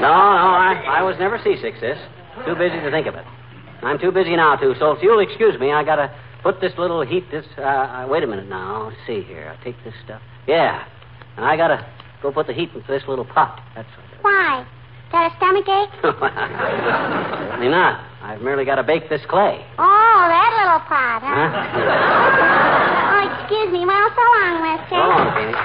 No, 0.00 0.08
no, 0.08 0.16
I, 0.56 0.80
I 0.88 1.02
was 1.02 1.16
never 1.18 1.38
seasick, 1.44 1.74
sis. 1.78 1.98
Too 2.46 2.54
busy 2.54 2.80
to 2.80 2.90
think 2.90 3.06
of 3.06 3.16
it. 3.16 3.24
I'm 3.82 3.98
too 3.98 4.10
busy 4.10 4.34
now, 4.34 4.56
too. 4.56 4.74
So 4.78 4.92
if 4.92 5.02
you'll 5.02 5.20
excuse 5.20 5.60
me, 5.60 5.72
I 5.72 5.84
gotta 5.84 6.10
put 6.42 6.58
this 6.58 6.72
little 6.78 7.02
heat. 7.02 7.30
This. 7.30 7.44
Uh, 7.58 7.60
uh, 7.60 8.06
wait 8.08 8.24
a 8.24 8.26
minute 8.26 8.48
now. 8.48 8.88
Let's 8.88 8.96
see 9.06 9.20
here. 9.20 9.52
I'll 9.54 9.62
take 9.62 9.76
this 9.84 9.92
stuff. 10.04 10.22
Yeah. 10.48 10.86
And 11.36 11.44
I 11.44 11.54
gotta 11.54 11.84
go 12.22 12.32
put 12.32 12.46
the 12.46 12.54
heat 12.54 12.70
into 12.74 12.86
this 12.88 13.02
little 13.06 13.26
pot. 13.26 13.60
That's 13.76 13.88
what. 13.90 14.24
Why? 14.24 14.66
Got 15.12 15.32
a 15.32 15.36
stomach 15.36 15.68
ache? 15.68 15.90
Certainly 16.02 17.68
not. 17.68 18.09
I've 18.30 18.42
merely 18.42 18.64
got 18.64 18.76
to 18.76 18.84
bake 18.84 19.08
this 19.10 19.22
clay. 19.28 19.58
Oh, 19.76 20.22
that 20.30 20.50
little 20.54 20.78
pot, 20.86 21.18
huh? 21.18 21.50
Huh? 21.50 23.10
Oh, 23.20 23.26
excuse 23.42 23.72
me. 23.72 23.84
Well, 23.84 24.08
so 24.14 24.22
long, 24.22 24.62
mister. 24.62 24.94
Go 24.94 25.02
on, 25.02 25.34
Teeny. 25.34 25.50
Uh, 25.50 25.58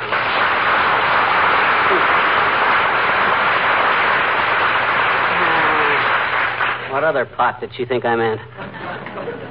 What 6.91 7.03
other 7.03 7.25
pot 7.25 7.59
did 7.59 7.71
she 7.75 7.85
think 7.85 8.05
I 8.05 8.15
meant? 8.15 8.39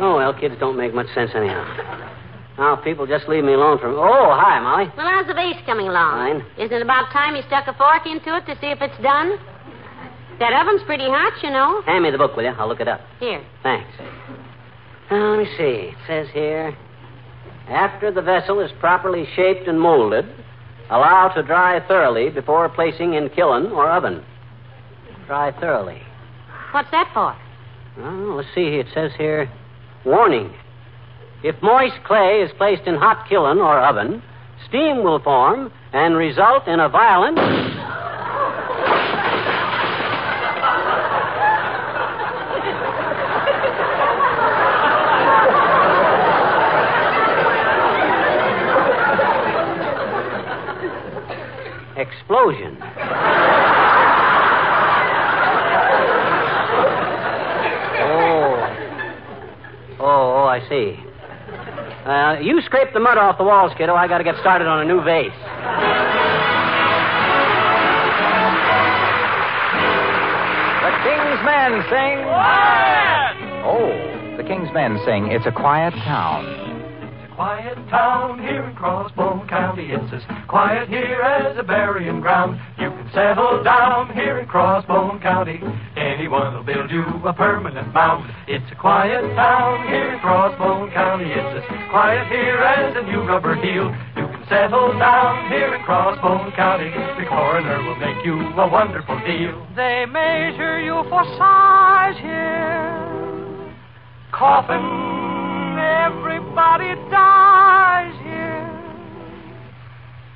Oh, 0.00 0.16
well, 0.16 0.32
kids 0.32 0.54
don't 0.58 0.76
make 0.76 0.94
much 0.94 1.08
sense 1.14 1.30
anyhow. 1.34 1.62
Now, 2.56 2.76
people 2.76 3.06
just 3.06 3.28
leave 3.28 3.44
me 3.44 3.52
alone 3.52 3.78
for. 3.78 3.88
Oh, 3.88 4.32
hi, 4.34 4.60
Molly. 4.60 4.86
Well, 4.96 5.06
how's 5.06 5.26
the 5.26 5.34
vase 5.34 5.56
coming 5.66 5.88
along? 5.88 6.40
Fine. 6.40 6.64
Isn't 6.64 6.76
it 6.78 6.82
about 6.82 7.10
time 7.12 7.36
you 7.36 7.42
stuck 7.46 7.66
a 7.66 7.74
fork 7.74 8.06
into 8.06 8.34
it 8.36 8.46
to 8.46 8.54
see 8.60 8.68
if 8.70 8.80
it's 8.80 8.96
done? 9.02 9.36
That 10.38 10.52
oven's 10.52 10.82
pretty 10.84 11.04
hot, 11.04 11.42
you 11.42 11.50
know. 11.50 11.82
Hand 11.82 12.02
me 12.02 12.10
the 12.10 12.18
book, 12.18 12.36
will 12.36 12.44
you? 12.44 12.50
I'll 12.50 12.68
look 12.68 12.80
it 12.80 12.88
up. 12.88 13.00
Here. 13.20 13.44
Thanks. 13.62 13.88
Now, 15.10 15.36
let 15.36 15.38
me 15.38 15.46
see. 15.56 15.92
It 15.92 15.96
says 16.06 16.28
here 16.32 16.76
after 17.68 18.10
the 18.10 18.22
vessel 18.22 18.60
is 18.60 18.70
properly 18.78 19.26
shaped 19.34 19.66
and 19.68 19.80
molded, 19.80 20.26
allow 20.90 21.28
to 21.28 21.42
dry 21.42 21.80
thoroughly 21.86 22.30
before 22.30 22.68
placing 22.68 23.14
in 23.14 23.30
kiln 23.30 23.66
or 23.72 23.90
oven. 23.90 24.22
Dry 25.26 25.50
thoroughly. 25.58 26.02
What's 26.72 26.90
that 26.90 27.10
for? 27.14 27.34
Oh, 27.98 28.34
let's 28.36 28.48
see. 28.54 28.76
It 28.76 28.86
says 28.92 29.12
here 29.16 29.50
warning. 30.04 30.52
If 31.42 31.60
moist 31.62 31.96
clay 32.04 32.42
is 32.42 32.50
placed 32.58 32.82
in 32.86 32.96
hot 32.96 33.28
kiln 33.28 33.58
or 33.58 33.80
oven, 33.80 34.22
steam 34.68 35.02
will 35.02 35.20
form 35.20 35.72
and 35.92 36.16
result 36.16 36.66
in 36.66 36.80
a 36.80 36.88
violent. 36.88 37.38
Explosion. 52.44 52.76
Oh. 57.96 58.52
Oh, 60.00 60.04
oh, 60.04 60.44
I 60.44 60.60
see. 60.68 61.00
Uh, 62.04 62.36
you 62.42 62.60
scrape 62.66 62.92
the 62.92 63.00
mud 63.00 63.16
off 63.16 63.38
the 63.38 63.44
walls, 63.44 63.72
kiddo. 63.78 63.94
I 63.94 64.06
got 64.08 64.18
to 64.18 64.24
get 64.24 64.36
started 64.40 64.66
on 64.66 64.82
a 64.82 64.84
new 64.84 65.02
vase. 65.02 65.32
The 70.82 70.92
King's 71.00 71.40
Men 71.46 71.82
sing. 71.88 72.18
Oh, 73.64 74.36
the 74.36 74.44
King's 74.44 74.70
Men 74.74 74.98
sing. 75.06 75.28
It's 75.32 75.46
a 75.46 75.52
quiet 75.52 75.94
town. 75.94 76.73
Quiet 77.34 77.74
town 77.90 78.38
here 78.38 78.62
in 78.62 78.76
Crossbone 78.76 79.48
County. 79.48 79.90
It's 79.90 80.12
as 80.14 80.22
quiet 80.46 80.88
here 80.88 81.20
as 81.20 81.58
a 81.58 81.64
burying 81.64 82.20
ground. 82.20 82.60
You 82.78 82.90
can 82.90 83.10
settle 83.12 83.60
down 83.64 84.14
here 84.14 84.38
in 84.38 84.46
Crossbone 84.46 85.20
County. 85.20 85.58
Anyone 85.96 86.54
will 86.54 86.62
build 86.62 86.92
you 86.92 87.02
a 87.26 87.32
permanent 87.32 87.92
mound. 87.92 88.30
It's 88.46 88.64
a 88.70 88.76
quiet 88.76 89.22
town 89.34 89.84
here 89.88 90.12
in 90.12 90.20
Crossbone 90.20 90.94
County. 90.94 91.26
It's 91.26 91.58
as 91.58 91.90
quiet 91.90 92.28
here 92.28 92.62
as 92.62 92.94
a 92.96 93.02
new 93.02 93.26
rubber 93.26 93.56
heel. 93.56 93.90
You 94.14 94.30
can 94.30 94.46
settle 94.48 94.96
down 94.96 95.50
here 95.50 95.74
in 95.74 95.82
Crossbone 95.82 96.54
County. 96.54 96.90
The 97.18 97.26
coroner 97.28 97.82
will 97.82 97.96
make 97.96 98.24
you 98.24 98.38
a 98.38 98.68
wonderful 98.70 99.18
deal. 99.26 99.66
They 99.74 100.06
measure 100.06 100.80
you 100.80 101.02
for 101.10 101.24
size 101.36 102.16
here. 102.22 102.94
coffin. 104.30 105.03
Everybody 105.84 106.94
dies 107.10 108.14
here. 108.22 108.70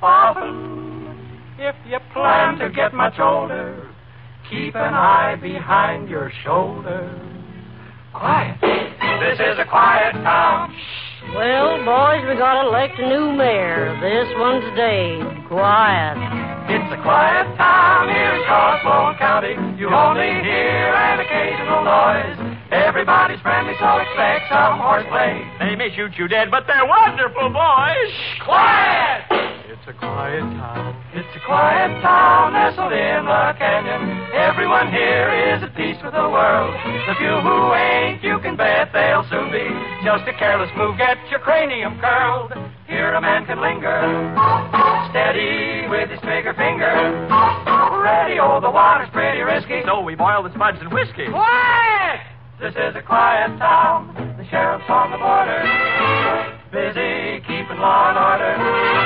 Often, 0.01 1.17
if 1.57 1.75
you 1.87 1.97
plan 2.13 2.57
to 2.59 2.69
get 2.69 2.93
much 2.93 3.19
older, 3.19 3.89
keep 4.49 4.75
an 4.75 4.93
eye 4.93 5.35
behind 5.41 6.09
your 6.09 6.31
shoulder. 6.43 7.09
Quiet. 8.13 8.59
This 8.61 9.39
is 9.39 9.59
a 9.59 9.65
quiet 9.65 10.13
town. 10.23 10.73
Well, 11.35 11.77
boys, 11.83 12.23
we 12.27 12.35
got 12.37 12.61
to 12.61 12.69
elect 12.69 12.97
a 12.99 13.07
new 13.09 13.33
mayor. 13.33 13.97
This 14.01 14.27
one's 14.39 14.65
Dave. 14.77 15.25
Quiet. 15.47 16.17
It's 16.69 16.93
a 16.93 17.01
quiet 17.01 17.57
town 17.57 18.07
here 18.09 18.35
in 18.35 18.41
Crossbone 18.45 19.17
County. 19.19 19.53
You 19.77 19.89
only 19.89 20.31
hear 20.41 20.93
an 20.93 21.19
occasional 21.19 21.83
noise. 21.83 22.48
Everybody's 22.71 23.41
friendly, 23.41 23.73
so 23.79 23.97
expect 23.97 24.45
some 24.49 24.77
horseplay. 24.77 25.41
They 25.57 25.75
may 25.75 25.89
shoot 25.95 26.13
you 26.17 26.27
dead, 26.27 26.51
but 26.51 26.65
they're 26.67 26.85
wonderful 26.85 27.49
boys. 27.49 28.09
Shh, 28.13 28.41
quiet! 28.45 29.25
It's 29.73 29.87
a 29.87 29.93
quiet 29.93 30.45
town. 30.53 30.93
It's 31.13 31.33
a 31.33 31.41
quiet 31.45 31.89
town 32.01 32.53
nestled 32.53 32.93
in 32.93 33.25
a 33.25 33.57
canyon. 33.57 34.29
Everyone 34.37 34.91
here 34.93 35.33
is 35.49 35.63
at 35.63 35.73
peace 35.75 35.97
with 36.03 36.13
the 36.13 36.29
world. 36.29 36.73
The 37.09 37.15
few 37.17 37.41
who 37.41 37.73
ain't, 37.73 38.21
you 38.21 38.37
can 38.37 38.55
bet 38.55 38.93
they'll 38.93 39.25
soon 39.29 39.49
be. 39.49 39.65
Just 40.05 40.29
a 40.29 40.33
careless 40.37 40.69
move, 40.77 40.97
get 40.97 41.17
your 41.31 41.39
cranium 41.39 41.97
curled. 41.97 42.53
Here 42.85 43.13
a 43.13 43.21
man 43.21 43.45
can 43.45 43.61
linger, 43.61 43.97
steady 45.09 45.89
with 45.89 46.09
his 46.09 46.21
trigger 46.21 46.53
finger. 46.53 46.93
Ready, 47.97 48.37
oh, 48.37 48.61
the 48.61 48.69
water's 48.69 49.09
pretty 49.09 49.41
risky. 49.41 49.81
So 49.85 50.01
we 50.01 50.13
boil 50.13 50.43
the 50.43 50.53
spuds 50.53 50.77
and 50.81 50.93
whiskey. 50.93 51.29
Quiet! 51.33 52.28
This 52.59 52.75
is 52.75 52.93
a 52.93 53.01
quiet 53.01 53.57
town. 53.57 54.11
The 54.37 54.43
sheriff's 54.51 54.83
on 54.89 55.11
the 55.11 55.17
border. 55.17 55.63
Busy 56.75 57.39
keeping 57.47 57.79
law 57.79 58.11
and 58.11 58.19
order. 58.19 58.51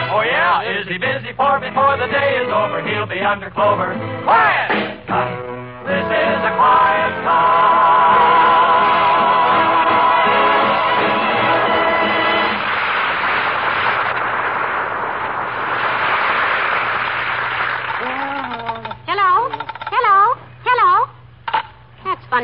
Oh, 0.09 0.25
yeah, 0.25 0.65
is 0.81 0.87
he 0.87 0.97
busy? 0.97 1.37
For 1.37 1.59
before 1.61 1.95
the 2.01 2.09
day 2.09 2.41
is 2.41 2.49
over, 2.49 2.81
he'll 2.81 3.05
be 3.05 3.21
under 3.21 3.51
clover. 3.51 3.93
Quiet! 4.25 4.92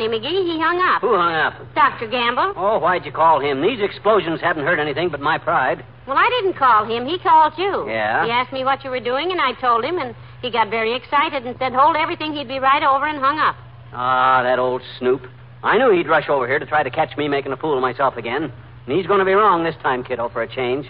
McGee. 0.08 0.44
He 0.46 0.58
hung 0.60 0.80
up. 0.80 1.00
Who 1.02 1.14
hung 1.16 1.34
up? 1.34 1.54
Dr. 1.74 2.06
Gamble. 2.08 2.54
Oh, 2.56 2.78
why'd 2.78 3.04
you 3.04 3.12
call 3.12 3.40
him? 3.40 3.60
These 3.62 3.80
explosions 3.82 4.40
haven't 4.40 4.64
hurt 4.64 4.78
anything 4.78 5.08
but 5.08 5.20
my 5.20 5.38
pride. 5.38 5.84
Well, 6.06 6.16
I 6.16 6.28
didn't 6.40 6.56
call 6.58 6.84
him. 6.84 7.06
He 7.06 7.18
called 7.18 7.52
you. 7.56 7.86
Yeah? 7.88 8.24
He 8.24 8.30
asked 8.30 8.52
me 8.52 8.64
what 8.64 8.82
you 8.84 8.90
were 8.90 9.00
doing, 9.00 9.30
and 9.30 9.40
I 9.40 9.52
told 9.60 9.84
him, 9.84 9.98
and 9.98 10.14
he 10.42 10.50
got 10.50 10.70
very 10.70 10.94
excited 10.96 11.46
and 11.46 11.56
said, 11.58 11.72
hold 11.72 11.96
everything, 11.96 12.32
he'd 12.32 12.48
be 12.48 12.58
right 12.58 12.82
over, 12.82 13.06
and 13.06 13.18
hung 13.18 13.38
up. 13.38 13.56
Ah, 13.92 14.42
that 14.42 14.58
old 14.58 14.82
snoop. 14.98 15.22
I 15.62 15.76
knew 15.78 15.90
he'd 15.90 16.08
rush 16.08 16.28
over 16.28 16.46
here 16.46 16.58
to 16.58 16.66
try 16.66 16.82
to 16.82 16.90
catch 16.90 17.16
me 17.16 17.28
making 17.28 17.52
a 17.52 17.56
fool 17.56 17.76
of 17.76 17.82
myself 17.82 18.16
again. 18.16 18.50
And 18.86 18.96
he's 18.96 19.06
going 19.06 19.18
to 19.18 19.24
be 19.24 19.34
wrong 19.34 19.62
this 19.62 19.76
time, 19.82 20.02
kiddo, 20.02 20.30
for 20.30 20.42
a 20.42 20.48
change. 20.48 20.86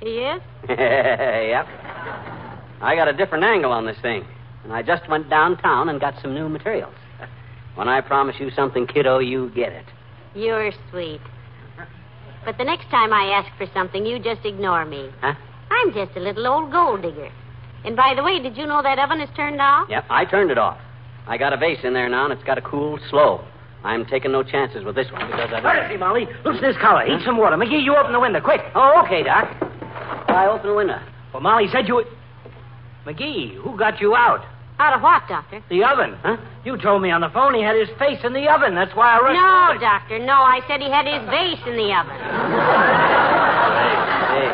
He 0.00 0.18
is? 0.18 0.42
yep. 0.68 1.66
I 2.80 2.94
got 2.96 3.08
a 3.08 3.12
different 3.12 3.44
angle 3.44 3.72
on 3.72 3.86
this 3.86 3.98
thing. 4.02 4.24
And 4.64 4.72
I 4.72 4.82
just 4.82 5.08
went 5.08 5.30
downtown 5.30 5.88
and 5.88 6.00
got 6.00 6.14
some 6.20 6.34
new 6.34 6.48
materials. 6.48 6.94
When 7.74 7.88
I 7.88 8.00
promise 8.00 8.36
you 8.38 8.50
something, 8.50 8.86
kiddo, 8.86 9.18
you 9.18 9.50
get 9.54 9.72
it. 9.72 9.86
You're 10.34 10.72
sweet. 10.90 11.20
But 12.44 12.58
the 12.58 12.64
next 12.64 12.88
time 12.90 13.12
I 13.12 13.30
ask 13.30 13.50
for 13.58 13.66
something, 13.74 14.04
you 14.04 14.18
just 14.18 14.44
ignore 14.44 14.84
me. 14.84 15.10
Huh? 15.20 15.34
I'm 15.70 15.92
just 15.92 16.16
a 16.16 16.20
little 16.20 16.46
old 16.46 16.72
gold 16.72 17.02
digger. 17.02 17.30
And 17.84 17.96
by 17.96 18.14
the 18.14 18.22
way, 18.22 18.40
did 18.40 18.56
you 18.56 18.66
know 18.66 18.82
that 18.82 18.98
oven 18.98 19.20
is 19.20 19.28
turned 19.36 19.60
off? 19.60 19.88
Yep, 19.88 20.04
I 20.10 20.24
turned 20.24 20.50
it 20.50 20.58
off. 20.58 20.78
I 21.26 21.38
got 21.38 21.52
a 21.52 21.56
vase 21.56 21.78
in 21.84 21.94
there 21.94 22.08
now, 22.08 22.24
and 22.24 22.32
it's 22.32 22.44
got 22.44 22.56
to 22.56 22.62
cool 22.62 22.98
slow. 23.08 23.44
I'm 23.84 24.04
taking 24.04 24.32
no 24.32 24.42
chances 24.42 24.84
with 24.84 24.94
this 24.94 25.10
one 25.10 25.26
because 25.26 25.50
I. 25.52 25.60
Mercy, 25.60 25.96
Molly. 25.96 26.26
Loosen 26.44 26.64
his 26.64 26.76
collar. 26.76 27.06
Heat 27.06 27.24
some 27.24 27.38
water. 27.38 27.56
McGee, 27.56 27.82
you 27.82 27.96
open 27.96 28.12
the 28.12 28.20
window, 28.20 28.40
quick. 28.40 28.60
Oh, 28.74 29.02
okay, 29.04 29.22
Doc. 29.22 29.48
I 30.28 30.46
open 30.50 30.68
the 30.68 30.76
window. 30.76 31.00
Well, 31.32 31.42
Molly 31.42 31.66
said 31.72 31.88
you. 31.88 32.04
McGee, 33.06 33.54
who 33.56 33.78
got 33.78 34.00
you 34.00 34.14
out? 34.14 34.44
Out 34.80 34.96
of 34.96 35.02
what, 35.02 35.28
Doctor? 35.28 35.62
The 35.68 35.84
oven. 35.84 36.16
Huh? 36.22 36.38
You 36.64 36.78
told 36.78 37.02
me 37.02 37.10
on 37.10 37.20
the 37.20 37.28
phone 37.28 37.52
he 37.52 37.60
had 37.60 37.76
his 37.76 37.90
face 37.98 38.18
in 38.24 38.32
the 38.32 38.48
oven. 38.48 38.74
That's 38.74 38.96
why 38.96 39.12
I 39.12 39.20
rushed. 39.20 39.36
No, 39.36 39.76
over. 39.76 39.78
Doctor, 39.78 40.18
no. 40.18 40.40
I 40.40 40.64
said 40.66 40.80
he 40.80 40.88
had 40.88 41.04
his 41.04 41.20
vase 41.28 41.60
in 41.68 41.76
the 41.76 41.92
oven. 41.92 42.16
Hey. 44.32 44.48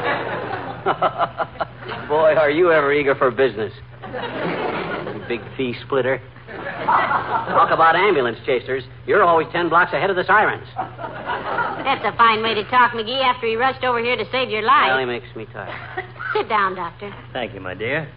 Boy, 2.11 2.35
are 2.35 2.51
you 2.51 2.73
ever 2.73 2.93
eager 2.93 3.15
for 3.15 3.31
business. 3.31 3.73
You 4.03 5.23
big 5.29 5.43
fee 5.57 5.77
splitter. 5.87 6.21
Talk 6.51 7.71
about 7.71 7.95
ambulance 7.95 8.39
chasers. 8.45 8.83
You're 9.07 9.23
always 9.23 9.47
ten 9.53 9.69
blocks 9.69 9.93
ahead 9.93 10.11
of 10.11 10.17
the 10.17 10.25
sirens. 10.25 10.67
That's 10.75 12.05
a 12.05 12.17
fine 12.17 12.43
way 12.43 12.55
to 12.55 12.65
talk, 12.65 12.99
McGee, 12.99 13.23
after 13.23 13.47
he 13.47 13.55
rushed 13.55 13.85
over 13.85 14.01
here 14.01 14.17
to 14.17 14.25
save 14.33 14.51
your 14.51 14.63
life. 14.63 14.91
Well, 14.91 14.99
he 14.99 15.05
makes 15.05 15.31
me 15.37 15.47
tired. 15.53 16.05
Sit 16.35 16.49
down, 16.49 16.75
Doctor. 16.75 17.15
Thank 17.33 17.55
you, 17.55 17.61
my 17.61 17.75
dear. 17.75 18.11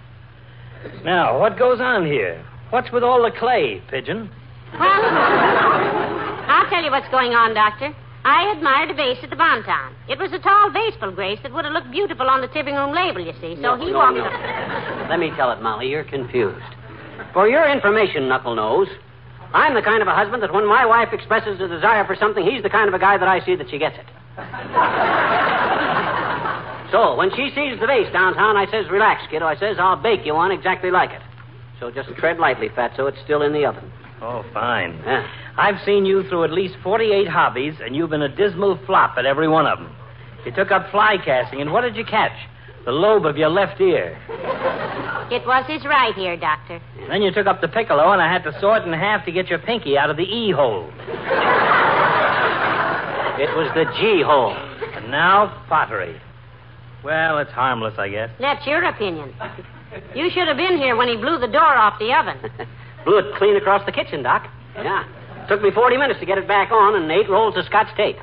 Now, 1.03 1.39
what 1.39 1.57
goes 1.57 1.79
on 1.81 2.05
here? 2.05 2.43
What's 2.69 2.91
with 2.91 3.03
all 3.03 3.21
the 3.23 3.31
clay, 3.31 3.81
Pigeon? 3.89 4.29
Well, 4.79 4.81
I'll 6.47 6.69
tell 6.69 6.83
you 6.83 6.91
what's 6.91 7.09
going 7.09 7.33
on, 7.33 7.53
Doctor. 7.53 7.93
I 8.25 8.51
admired 8.55 8.91
a 8.91 8.93
vase 8.93 9.17
at 9.23 9.29
the 9.29 9.35
Bonton. 9.35 9.95
It 10.09 10.19
was 10.19 10.31
a 10.33 10.39
tall, 10.39 10.69
vaseful 10.71 11.11
grace 11.11 11.39
that 11.43 11.53
would 11.53 11.63
have 11.65 11.73
looked 11.73 11.89
beautiful 11.89 12.27
on 12.27 12.41
the 12.41 12.47
tipping 12.49 12.75
room 12.75 12.93
label, 12.93 13.21
you 13.25 13.33
see. 13.41 13.55
So 13.55 13.61
No, 13.61 13.75
he 13.77 13.91
no, 13.91 13.97
walked 13.97 14.17
no. 14.17 14.25
up. 14.25 15.09
Let 15.09 15.19
me 15.19 15.31
tell 15.35 15.51
it, 15.51 15.61
Molly. 15.61 15.89
You're 15.89 16.03
confused. 16.03 16.61
For 17.33 17.47
your 17.47 17.67
information, 17.71 18.27
Knuckle 18.27 18.55
Nose, 18.55 18.89
I'm 19.53 19.73
the 19.73 19.81
kind 19.81 20.01
of 20.01 20.07
a 20.07 20.13
husband 20.13 20.43
that 20.43 20.53
when 20.53 20.67
my 20.67 20.85
wife 20.85 21.09
expresses 21.13 21.59
a 21.61 21.67
desire 21.67 22.05
for 22.05 22.15
something, 22.15 22.45
he's 22.45 22.61
the 22.61 22.69
kind 22.69 22.87
of 22.87 22.93
a 22.93 22.99
guy 22.99 23.17
that 23.17 23.27
I 23.27 23.43
see 23.45 23.55
that 23.55 23.69
she 23.69 23.77
gets 23.79 23.95
it. 23.97 24.05
So, 26.91 27.15
when 27.15 27.29
she 27.31 27.49
sees 27.53 27.79
the 27.79 27.87
vase 27.87 28.11
downtown, 28.11 28.57
I 28.57 28.65
says, 28.71 28.89
Relax, 28.89 29.23
kiddo. 29.29 29.45
I 29.45 29.55
says, 29.57 29.77
I'll 29.79 30.01
bake 30.01 30.25
you 30.25 30.33
one 30.33 30.51
exactly 30.51 30.91
like 30.91 31.11
it. 31.11 31.21
So 31.79 31.91
just 31.91 32.09
tread 32.17 32.39
lightly, 32.39 32.69
Fatso. 32.69 33.07
It's 33.07 33.19
still 33.23 33.41
in 33.43 33.53
the 33.53 33.65
oven. 33.65 33.91
Oh, 34.21 34.43
fine. 34.53 34.99
Yeah. 35.05 35.25
I've 35.57 35.79
seen 35.85 36.05
you 36.05 36.27
through 36.27 36.43
at 36.43 36.51
least 36.51 36.75
48 36.83 37.27
hobbies, 37.27 37.75
and 37.81 37.95
you've 37.95 38.09
been 38.09 38.21
a 38.21 38.35
dismal 38.35 38.79
flop 38.85 39.17
at 39.17 39.25
every 39.25 39.47
one 39.47 39.65
of 39.65 39.79
them. 39.79 39.95
You 40.45 40.51
took 40.51 40.71
up 40.71 40.89
fly 40.91 41.17
casting, 41.23 41.61
and 41.61 41.71
what 41.71 41.81
did 41.81 41.95
you 41.95 42.03
catch? 42.05 42.33
The 42.85 42.91
lobe 42.91 43.25
of 43.25 43.37
your 43.37 43.49
left 43.49 43.79
ear. 43.79 44.17
It 45.31 45.45
was 45.45 45.65
his 45.67 45.85
right 45.85 46.17
ear, 46.17 46.37
Doctor. 46.37 46.81
Then 47.07 47.21
you 47.21 47.31
took 47.31 47.45
up 47.45 47.61
the 47.61 47.67
piccolo, 47.67 48.11
and 48.11 48.21
I 48.21 48.31
had 48.31 48.43
to 48.43 48.59
saw 48.59 48.75
it 48.75 48.87
in 48.87 48.93
half 48.93 49.25
to 49.25 49.31
get 49.31 49.47
your 49.47 49.59
pinky 49.59 49.97
out 49.97 50.09
of 50.09 50.17
the 50.17 50.23
E 50.23 50.51
hole. 50.51 50.89
It 53.39 53.55
was 53.55 53.71
the 53.75 53.85
G 53.99 54.21
hole. 54.25 54.55
And 54.95 55.11
now, 55.11 55.63
pottery. 55.69 56.19
Well, 57.03 57.37
it's 57.39 57.51
harmless, 57.51 57.95
I 57.97 58.09
guess. 58.09 58.29
That's 58.39 58.65
your 58.65 58.83
opinion. 58.83 59.33
You 60.15 60.29
should 60.31 60.47
have 60.47 60.57
been 60.57 60.77
here 60.77 60.95
when 60.95 61.07
he 61.07 61.15
blew 61.15 61.39
the 61.39 61.47
door 61.47 61.61
off 61.75 61.97
the 61.99 62.13
oven. 62.13 62.67
Blew 63.05 63.17
it 63.19 63.33
clean 63.37 63.55
across 63.55 63.83
the 63.85 63.93
kitchen, 63.93 64.21
Doc. 64.23 64.45
Yeah. 64.75 65.07
Took 65.47 65.61
me 65.61 65.71
40 65.71 65.95
minutes 65.97 66.19
to 66.19 66.25
get 66.25 66.37
it 66.37 66.47
back 66.47 66.69
on 66.69 67.01
and 67.01 67.09
eight 67.09 67.29
rolls 67.29 67.55
of 67.55 67.63
scotch 67.65 67.87
tape. 67.95 68.17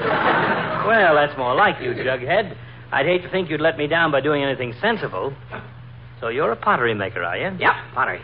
Well, 0.00 1.14
that's 1.14 1.36
more 1.36 1.54
like 1.54 1.80
you, 1.82 1.90
Jughead. 1.92 2.56
I'd 2.90 3.06
hate 3.06 3.22
to 3.22 3.28
think 3.30 3.50
you'd 3.50 3.60
let 3.60 3.76
me 3.76 3.86
down 3.86 4.10
by 4.10 4.20
doing 4.20 4.42
anything 4.42 4.74
sensible. 4.80 5.34
So 6.20 6.28
you're 6.28 6.52
a 6.52 6.56
pottery 6.56 6.94
maker, 6.94 7.22
are 7.22 7.36
you? 7.36 7.56
Yep, 7.58 7.72
pottery. 7.94 8.22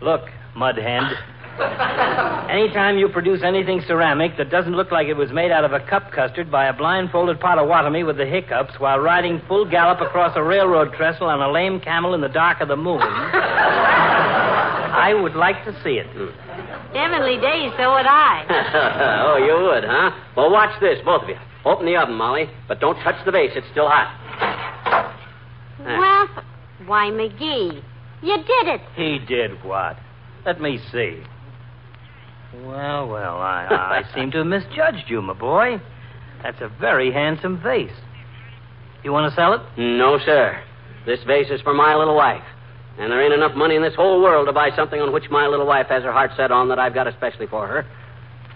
Look, 0.00 0.22
mud 0.56 0.78
hand. 0.78 1.14
Anytime 2.50 2.98
you 2.98 3.08
produce 3.08 3.42
anything 3.42 3.82
ceramic 3.86 4.36
that 4.36 4.50
doesn't 4.50 4.74
look 4.74 4.90
like 4.90 5.06
it 5.06 5.16
was 5.16 5.30
made 5.32 5.50
out 5.50 5.64
of 5.64 5.72
a 5.72 5.80
cup 5.80 6.12
custard 6.12 6.50
by 6.50 6.66
a 6.66 6.72
blindfolded 6.72 7.40
Potawatomi 7.40 8.04
with 8.04 8.16
the 8.16 8.26
hiccups 8.26 8.74
while 8.78 8.98
riding 8.98 9.40
full 9.48 9.64
gallop 9.68 10.00
across 10.00 10.36
a 10.36 10.42
railroad 10.42 10.92
trestle 10.94 11.28
on 11.28 11.40
a 11.40 11.50
lame 11.50 11.80
camel 11.80 12.14
in 12.14 12.20
the 12.20 12.28
dark 12.28 12.60
of 12.60 12.68
the 12.68 12.76
moon, 12.76 13.00
I 14.92 15.14
would 15.14 15.34
like 15.34 15.64
to 15.64 15.72
see 15.82 15.98
it. 15.98 16.06
Heavenly 16.92 17.40
days, 17.40 17.72
so 17.78 17.94
would 17.94 18.06
I. 18.06 18.44
oh, 19.26 19.38
you 19.38 19.54
would, 19.66 19.84
huh? 19.84 20.10
Well, 20.36 20.50
watch 20.50 20.78
this, 20.80 20.98
both 21.04 21.22
of 21.22 21.28
you. 21.30 21.36
Open 21.64 21.86
the 21.86 21.96
oven, 21.96 22.14
Molly, 22.16 22.50
but 22.68 22.80
don't 22.80 23.00
touch 23.02 23.24
the 23.24 23.32
base. 23.32 23.52
It's 23.54 23.66
still 23.70 23.88
hot. 23.88 24.18
Well, 25.80 26.28
why, 26.86 27.06
McGee, 27.10 27.82
you 28.22 28.36
did 28.36 28.68
it. 28.68 28.80
He 28.94 29.18
did 29.26 29.64
what? 29.64 29.96
Let 30.44 30.60
me 30.60 30.78
see. 30.92 31.22
Well, 32.54 33.08
well, 33.08 33.36
I, 33.38 34.02
I 34.04 34.14
seem 34.14 34.30
to 34.32 34.38
have 34.38 34.46
misjudged 34.46 35.08
you, 35.08 35.22
my 35.22 35.32
boy. 35.32 35.80
That's 36.42 36.60
a 36.60 36.68
very 36.68 37.12
handsome 37.12 37.60
vase. 37.62 37.90
You 39.02 39.12
want 39.12 39.30
to 39.30 39.36
sell 39.36 39.54
it? 39.54 39.60
No, 39.78 40.18
sir. 40.24 40.62
This 41.06 41.20
vase 41.26 41.50
is 41.50 41.60
for 41.62 41.74
my 41.74 41.94
little 41.94 42.14
wife. 42.16 42.44
And 42.98 43.10
there 43.10 43.22
ain't 43.22 43.32
enough 43.32 43.56
money 43.56 43.74
in 43.74 43.82
this 43.82 43.94
whole 43.94 44.22
world 44.22 44.46
to 44.46 44.52
buy 44.52 44.70
something 44.76 45.00
on 45.00 45.12
which 45.12 45.24
my 45.30 45.46
little 45.46 45.66
wife 45.66 45.86
has 45.88 46.02
her 46.02 46.12
heart 46.12 46.32
set 46.36 46.52
on 46.52 46.68
that 46.68 46.78
I've 46.78 46.94
got 46.94 47.06
especially 47.06 47.46
for 47.46 47.66
her. 47.66 47.86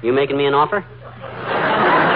You 0.02 0.12
making 0.12 0.36
me 0.36 0.46
an 0.46 0.54
offer? 0.54 0.84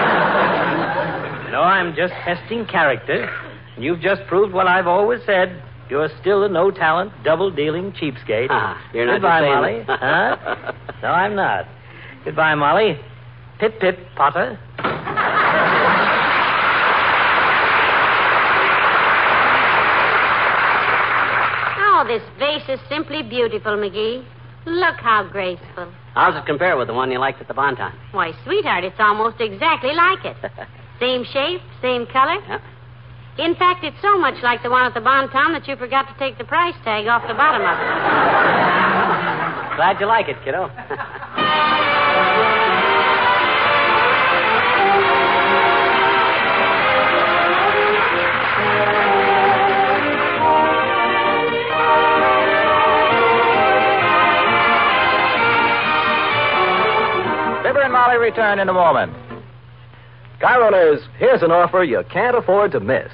No, 1.51 1.59
I'm 1.63 1.93
just 1.93 2.13
testing 2.23 2.65
character. 2.65 3.29
You've 3.77 3.99
just 3.99 4.21
proved 4.27 4.53
what 4.53 4.67
I've 4.67 4.87
always 4.87 5.19
said. 5.25 5.61
You're 5.91 6.07
still 6.21 6.45
a 6.45 6.47
no 6.47 6.71
talent, 6.71 7.11
double 7.21 7.51
dealing 7.51 7.91
cheapskate. 7.91 8.47
Ah, 8.49 8.81
you're 8.93 9.05
not 9.05 9.15
Goodbye, 9.15 9.41
just 9.41 9.49
Molly. 9.49 9.83
that. 9.87 10.39
huh? 10.39 10.71
No, 11.01 11.07
I'm 11.09 11.35
not. 11.35 11.67
Goodbye, 12.23 12.55
Molly. 12.55 12.97
Pip 13.59 13.77
pip, 13.81 13.99
Potter. 14.15 14.57
Oh, 21.77 22.05
this 22.07 22.23
vase 22.39 22.69
is 22.69 22.79
simply 22.87 23.21
beautiful, 23.21 23.73
McGee. 23.73 24.25
Look 24.65 24.95
how 24.95 25.27
graceful. 25.29 25.91
How's 26.13 26.41
it 26.41 26.45
compare 26.45 26.77
with 26.77 26.87
the 26.87 26.93
one 26.93 27.11
you 27.11 27.19
liked 27.19 27.41
at 27.41 27.49
the 27.49 27.53
Bonton? 27.53 27.91
Why, 28.13 28.31
sweetheart, 28.45 28.85
it's 28.85 28.95
almost 28.97 29.41
exactly 29.41 29.93
like 29.93 30.23
it. 30.23 30.37
Same 31.01 31.25
shape, 31.25 31.61
same 31.81 32.05
color. 32.05 32.37
Yeah. 32.47 32.61
In 33.41 33.55
fact, 33.55 33.83
it's 33.83 33.99
so 34.03 34.19
much 34.19 34.35
like 34.43 34.61
the 34.61 34.69
one 34.69 34.85
at 34.85 34.93
the 34.93 35.01
Bonton 35.01 35.53
that 35.53 35.67
you 35.67 35.75
forgot 35.75 36.07
to 36.07 36.13
take 36.19 36.37
the 36.37 36.43
price 36.43 36.75
tag 36.83 37.07
off 37.07 37.27
the 37.27 37.33
bottom 37.33 37.63
of 37.63 37.73
it. 37.73 37.87
Glad 39.77 39.99
you 39.99 40.05
like 40.05 40.29
it, 40.29 40.37
kiddo. 40.45 40.67
Fibber 57.63 57.81
and 57.81 57.91
Molly 57.91 58.17
return 58.17 58.59
in 58.59 58.69
a 58.69 58.73
moment. 58.73 59.20
Car 60.41 60.63
owners, 60.63 60.99
here's 61.19 61.43
an 61.43 61.51
offer 61.51 61.83
you 61.83 62.03
can't 62.09 62.35
afford 62.35 62.71
to 62.71 62.79
miss. 62.79 63.11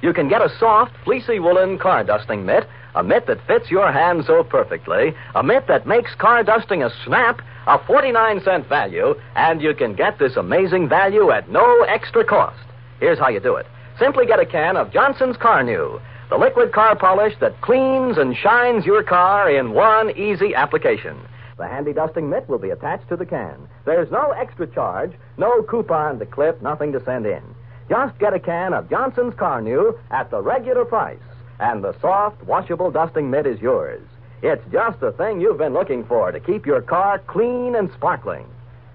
You 0.00 0.14
can 0.14 0.30
get 0.30 0.40
a 0.40 0.48
soft, 0.58 0.92
fleecy 1.04 1.38
woolen 1.38 1.76
car 1.76 2.02
dusting 2.04 2.46
mitt, 2.46 2.66
a 2.94 3.02
mitt 3.02 3.26
that 3.26 3.46
fits 3.46 3.70
your 3.70 3.92
hand 3.92 4.24
so 4.26 4.42
perfectly, 4.42 5.14
a 5.34 5.42
mitt 5.42 5.66
that 5.68 5.86
makes 5.86 6.14
car 6.14 6.42
dusting 6.42 6.82
a 6.82 6.88
snap, 7.04 7.42
a 7.66 7.78
49 7.86 8.40
cent 8.42 8.66
value, 8.66 9.14
and 9.36 9.60
you 9.60 9.74
can 9.74 9.94
get 9.94 10.18
this 10.18 10.36
amazing 10.36 10.88
value 10.88 11.30
at 11.30 11.50
no 11.50 11.82
extra 11.82 12.24
cost. 12.24 12.64
Here's 12.98 13.18
how 13.18 13.28
you 13.28 13.40
do 13.40 13.56
it. 13.56 13.66
Simply 13.98 14.24
get 14.24 14.40
a 14.40 14.46
can 14.46 14.78
of 14.78 14.90
Johnson's 14.90 15.36
Carnu, 15.36 16.00
the 16.30 16.38
liquid 16.38 16.72
car 16.72 16.96
polish 16.96 17.34
that 17.40 17.60
cleans 17.60 18.16
and 18.16 18.34
shines 18.34 18.86
your 18.86 19.02
car 19.02 19.50
in 19.50 19.74
one 19.74 20.16
easy 20.16 20.54
application. 20.54 21.18
The 21.60 21.68
handy 21.68 21.92
dusting 21.92 22.30
mitt 22.30 22.48
will 22.48 22.58
be 22.58 22.70
attached 22.70 23.10
to 23.10 23.16
the 23.16 23.26
can. 23.26 23.68
There's 23.84 24.10
no 24.10 24.30
extra 24.30 24.66
charge, 24.66 25.12
no 25.36 25.62
coupon 25.62 26.18
to 26.18 26.24
clip, 26.24 26.62
nothing 26.62 26.90
to 26.92 27.04
send 27.04 27.26
in. 27.26 27.42
Just 27.86 28.18
get 28.18 28.32
a 28.32 28.40
can 28.40 28.72
of 28.72 28.88
Johnson's 28.88 29.34
Carnu 29.34 29.98
at 30.10 30.30
the 30.30 30.40
regular 30.40 30.86
price, 30.86 31.18
and 31.58 31.84
the 31.84 31.94
soft, 32.00 32.42
washable 32.44 32.90
dusting 32.90 33.30
mitt 33.30 33.46
is 33.46 33.60
yours. 33.60 34.00
It's 34.40 34.64
just 34.72 35.00
the 35.00 35.12
thing 35.12 35.38
you've 35.38 35.58
been 35.58 35.74
looking 35.74 36.02
for 36.02 36.32
to 36.32 36.40
keep 36.40 36.64
your 36.64 36.80
car 36.80 37.18
clean 37.18 37.74
and 37.74 37.92
sparkling. 37.92 38.46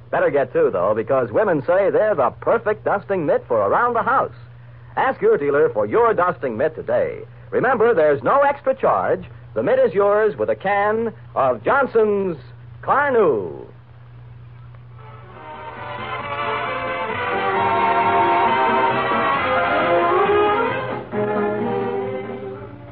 Better 0.09 0.31
get 0.31 0.51
two, 0.51 0.71
though, 0.71 0.95
because 0.95 1.31
women 1.31 1.61
say 1.67 1.91
they're 1.91 2.15
the 2.15 2.31
perfect 2.41 2.83
dusting 2.83 3.27
mitt 3.27 3.45
for 3.47 3.59
around 3.59 3.93
the 3.93 4.01
house. 4.01 4.33
Ask 4.95 5.21
your 5.21 5.37
dealer 5.37 5.69
for 5.69 5.85
your 5.85 6.15
dusting 6.15 6.57
mitt 6.57 6.73
today. 6.73 7.25
Remember, 7.51 7.93
there's 7.93 8.23
no 8.23 8.41
extra 8.41 8.73
charge. 8.73 9.23
The 9.53 9.61
mitt 9.61 9.77
is 9.77 9.93
yours 9.93 10.35
with 10.35 10.49
a 10.49 10.55
can 10.55 11.13
of 11.35 11.63
Johnson's 11.63 12.37
Carnu. 12.85 13.65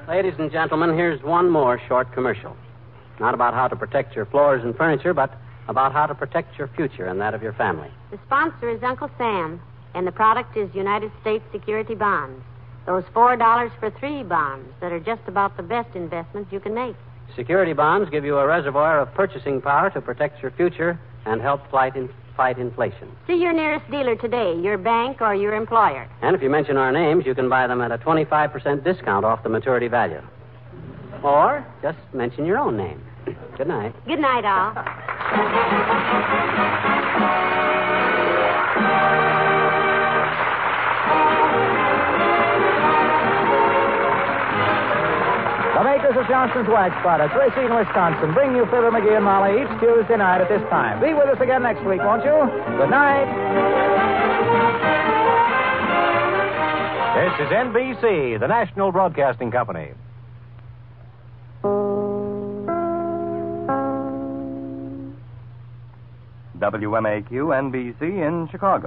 Ladies 0.08 0.34
and 0.39 0.51
gentlemen, 0.51 0.95
here's 0.95 1.21
one 1.21 1.47
more 1.47 1.79
short 1.88 2.12
commercial. 2.12 2.58
Not 3.19 3.36
about 3.36 3.53
how 3.53 3.67
to 3.67 3.75
protect 3.75 4.15
your 4.15 4.25
floors 4.25 4.63
and 4.63 4.75
furniture, 4.75 5.13
but 5.13 5.32
about 5.67 5.93
how 5.93 6.08
to 6.08 6.15
protect 6.15 6.58
your 6.58 6.69
future 6.69 7.06
and 7.06 7.21
that 7.21 7.36
of 7.36 7.43
your 7.43 7.53
family. 7.53 7.89
The 8.10 8.19
sponsor 8.25 8.69
is 8.69 8.82
Uncle 8.82 9.12
Sam, 9.19 9.62
and 9.93 10.08
the 10.08 10.12
product 10.12 10.58
is 10.58 10.73
United 10.73 11.12
States 11.21 11.43
Security 11.51 11.93
Bonds. 11.93 12.41
Those 12.88 13.03
$4 13.13 13.79
for 13.79 13.91
three 13.91 14.23
bonds 14.23 14.67
that 14.82 14.91
are 14.91 14.99
just 14.99 15.21
about 15.27 15.56
the 15.56 15.63
best 15.63 15.95
investment 15.95 16.47
you 16.51 16.60
can 16.60 16.73
make. 16.73 16.95
Security 17.36 17.73
bonds 17.73 18.09
give 18.09 18.23
you 18.23 18.38
a 18.38 18.45
reservoir 18.45 18.99
of 18.99 19.13
purchasing 19.13 19.62
power 19.62 19.89
to 19.89 20.01
protect 20.01 20.41
your 20.41 20.51
future 20.51 20.99
and 21.25 21.41
help 21.41 21.69
fight, 21.71 21.95
in, 21.95 22.09
fight 22.38 22.59
inflation. 22.59 23.09
See 23.27 23.41
your 23.41 23.53
nearest 23.53 23.89
dealer 23.89 24.15
today, 24.15 24.59
your 24.59 24.77
bank 24.77 25.21
or 25.21 25.33
your 25.33 25.55
employer. 25.55 26.07
And 26.21 26.36
if 26.36 26.41
you 26.41 26.49
mention 26.49 26.77
our 26.77 26.91
names, 26.91 27.25
you 27.25 27.33
can 27.33 27.49
buy 27.49 27.67
them 27.67 27.81
at 27.81 27.91
a 27.91 27.97
25% 27.97 28.83
discount 28.83 29.25
off 29.25 29.43
the 29.43 29.49
maturity 29.49 29.88
value. 29.88 30.21
Or 31.23 31.65
just 31.81 31.97
mention 32.13 32.45
your 32.45 32.59
own 32.59 32.77
name. 32.77 33.01
Good 33.57 33.67
night. 33.67 33.95
Good 34.05 34.19
night, 34.19 34.45
all. 34.45 34.73
The 45.83 45.89
makers 45.89 46.15
of 46.15 46.25
Johnson's 46.29 46.69
Wax 46.69 46.95
Products, 47.01 47.35
Racine, 47.35 47.75
Wisconsin, 47.75 48.33
bring 48.33 48.55
you 48.55 48.63
Fibber 48.71 48.89
McGee 48.89 49.17
and 49.17 49.25
Molly 49.25 49.59
each 49.59 49.79
Tuesday 49.81 50.15
night 50.15 50.39
at 50.39 50.47
this 50.47 50.61
time. 50.69 51.01
Be 51.03 51.13
with 51.13 51.27
us 51.27 51.41
again 51.41 51.61
next 51.61 51.83
week, 51.83 51.99
won't 51.99 52.23
you? 52.23 52.31
Good 52.79 52.89
night. 52.89 53.27
This 57.19 57.35
is 57.35 57.51
NBC, 57.51 58.39
the 58.39 58.47
national 58.47 58.93
broadcasting 58.93 59.51
company. 59.51 59.91
WMAQ 66.59 67.27
NBC 67.29 68.01
in 68.25 68.47
Chicago. 68.49 68.81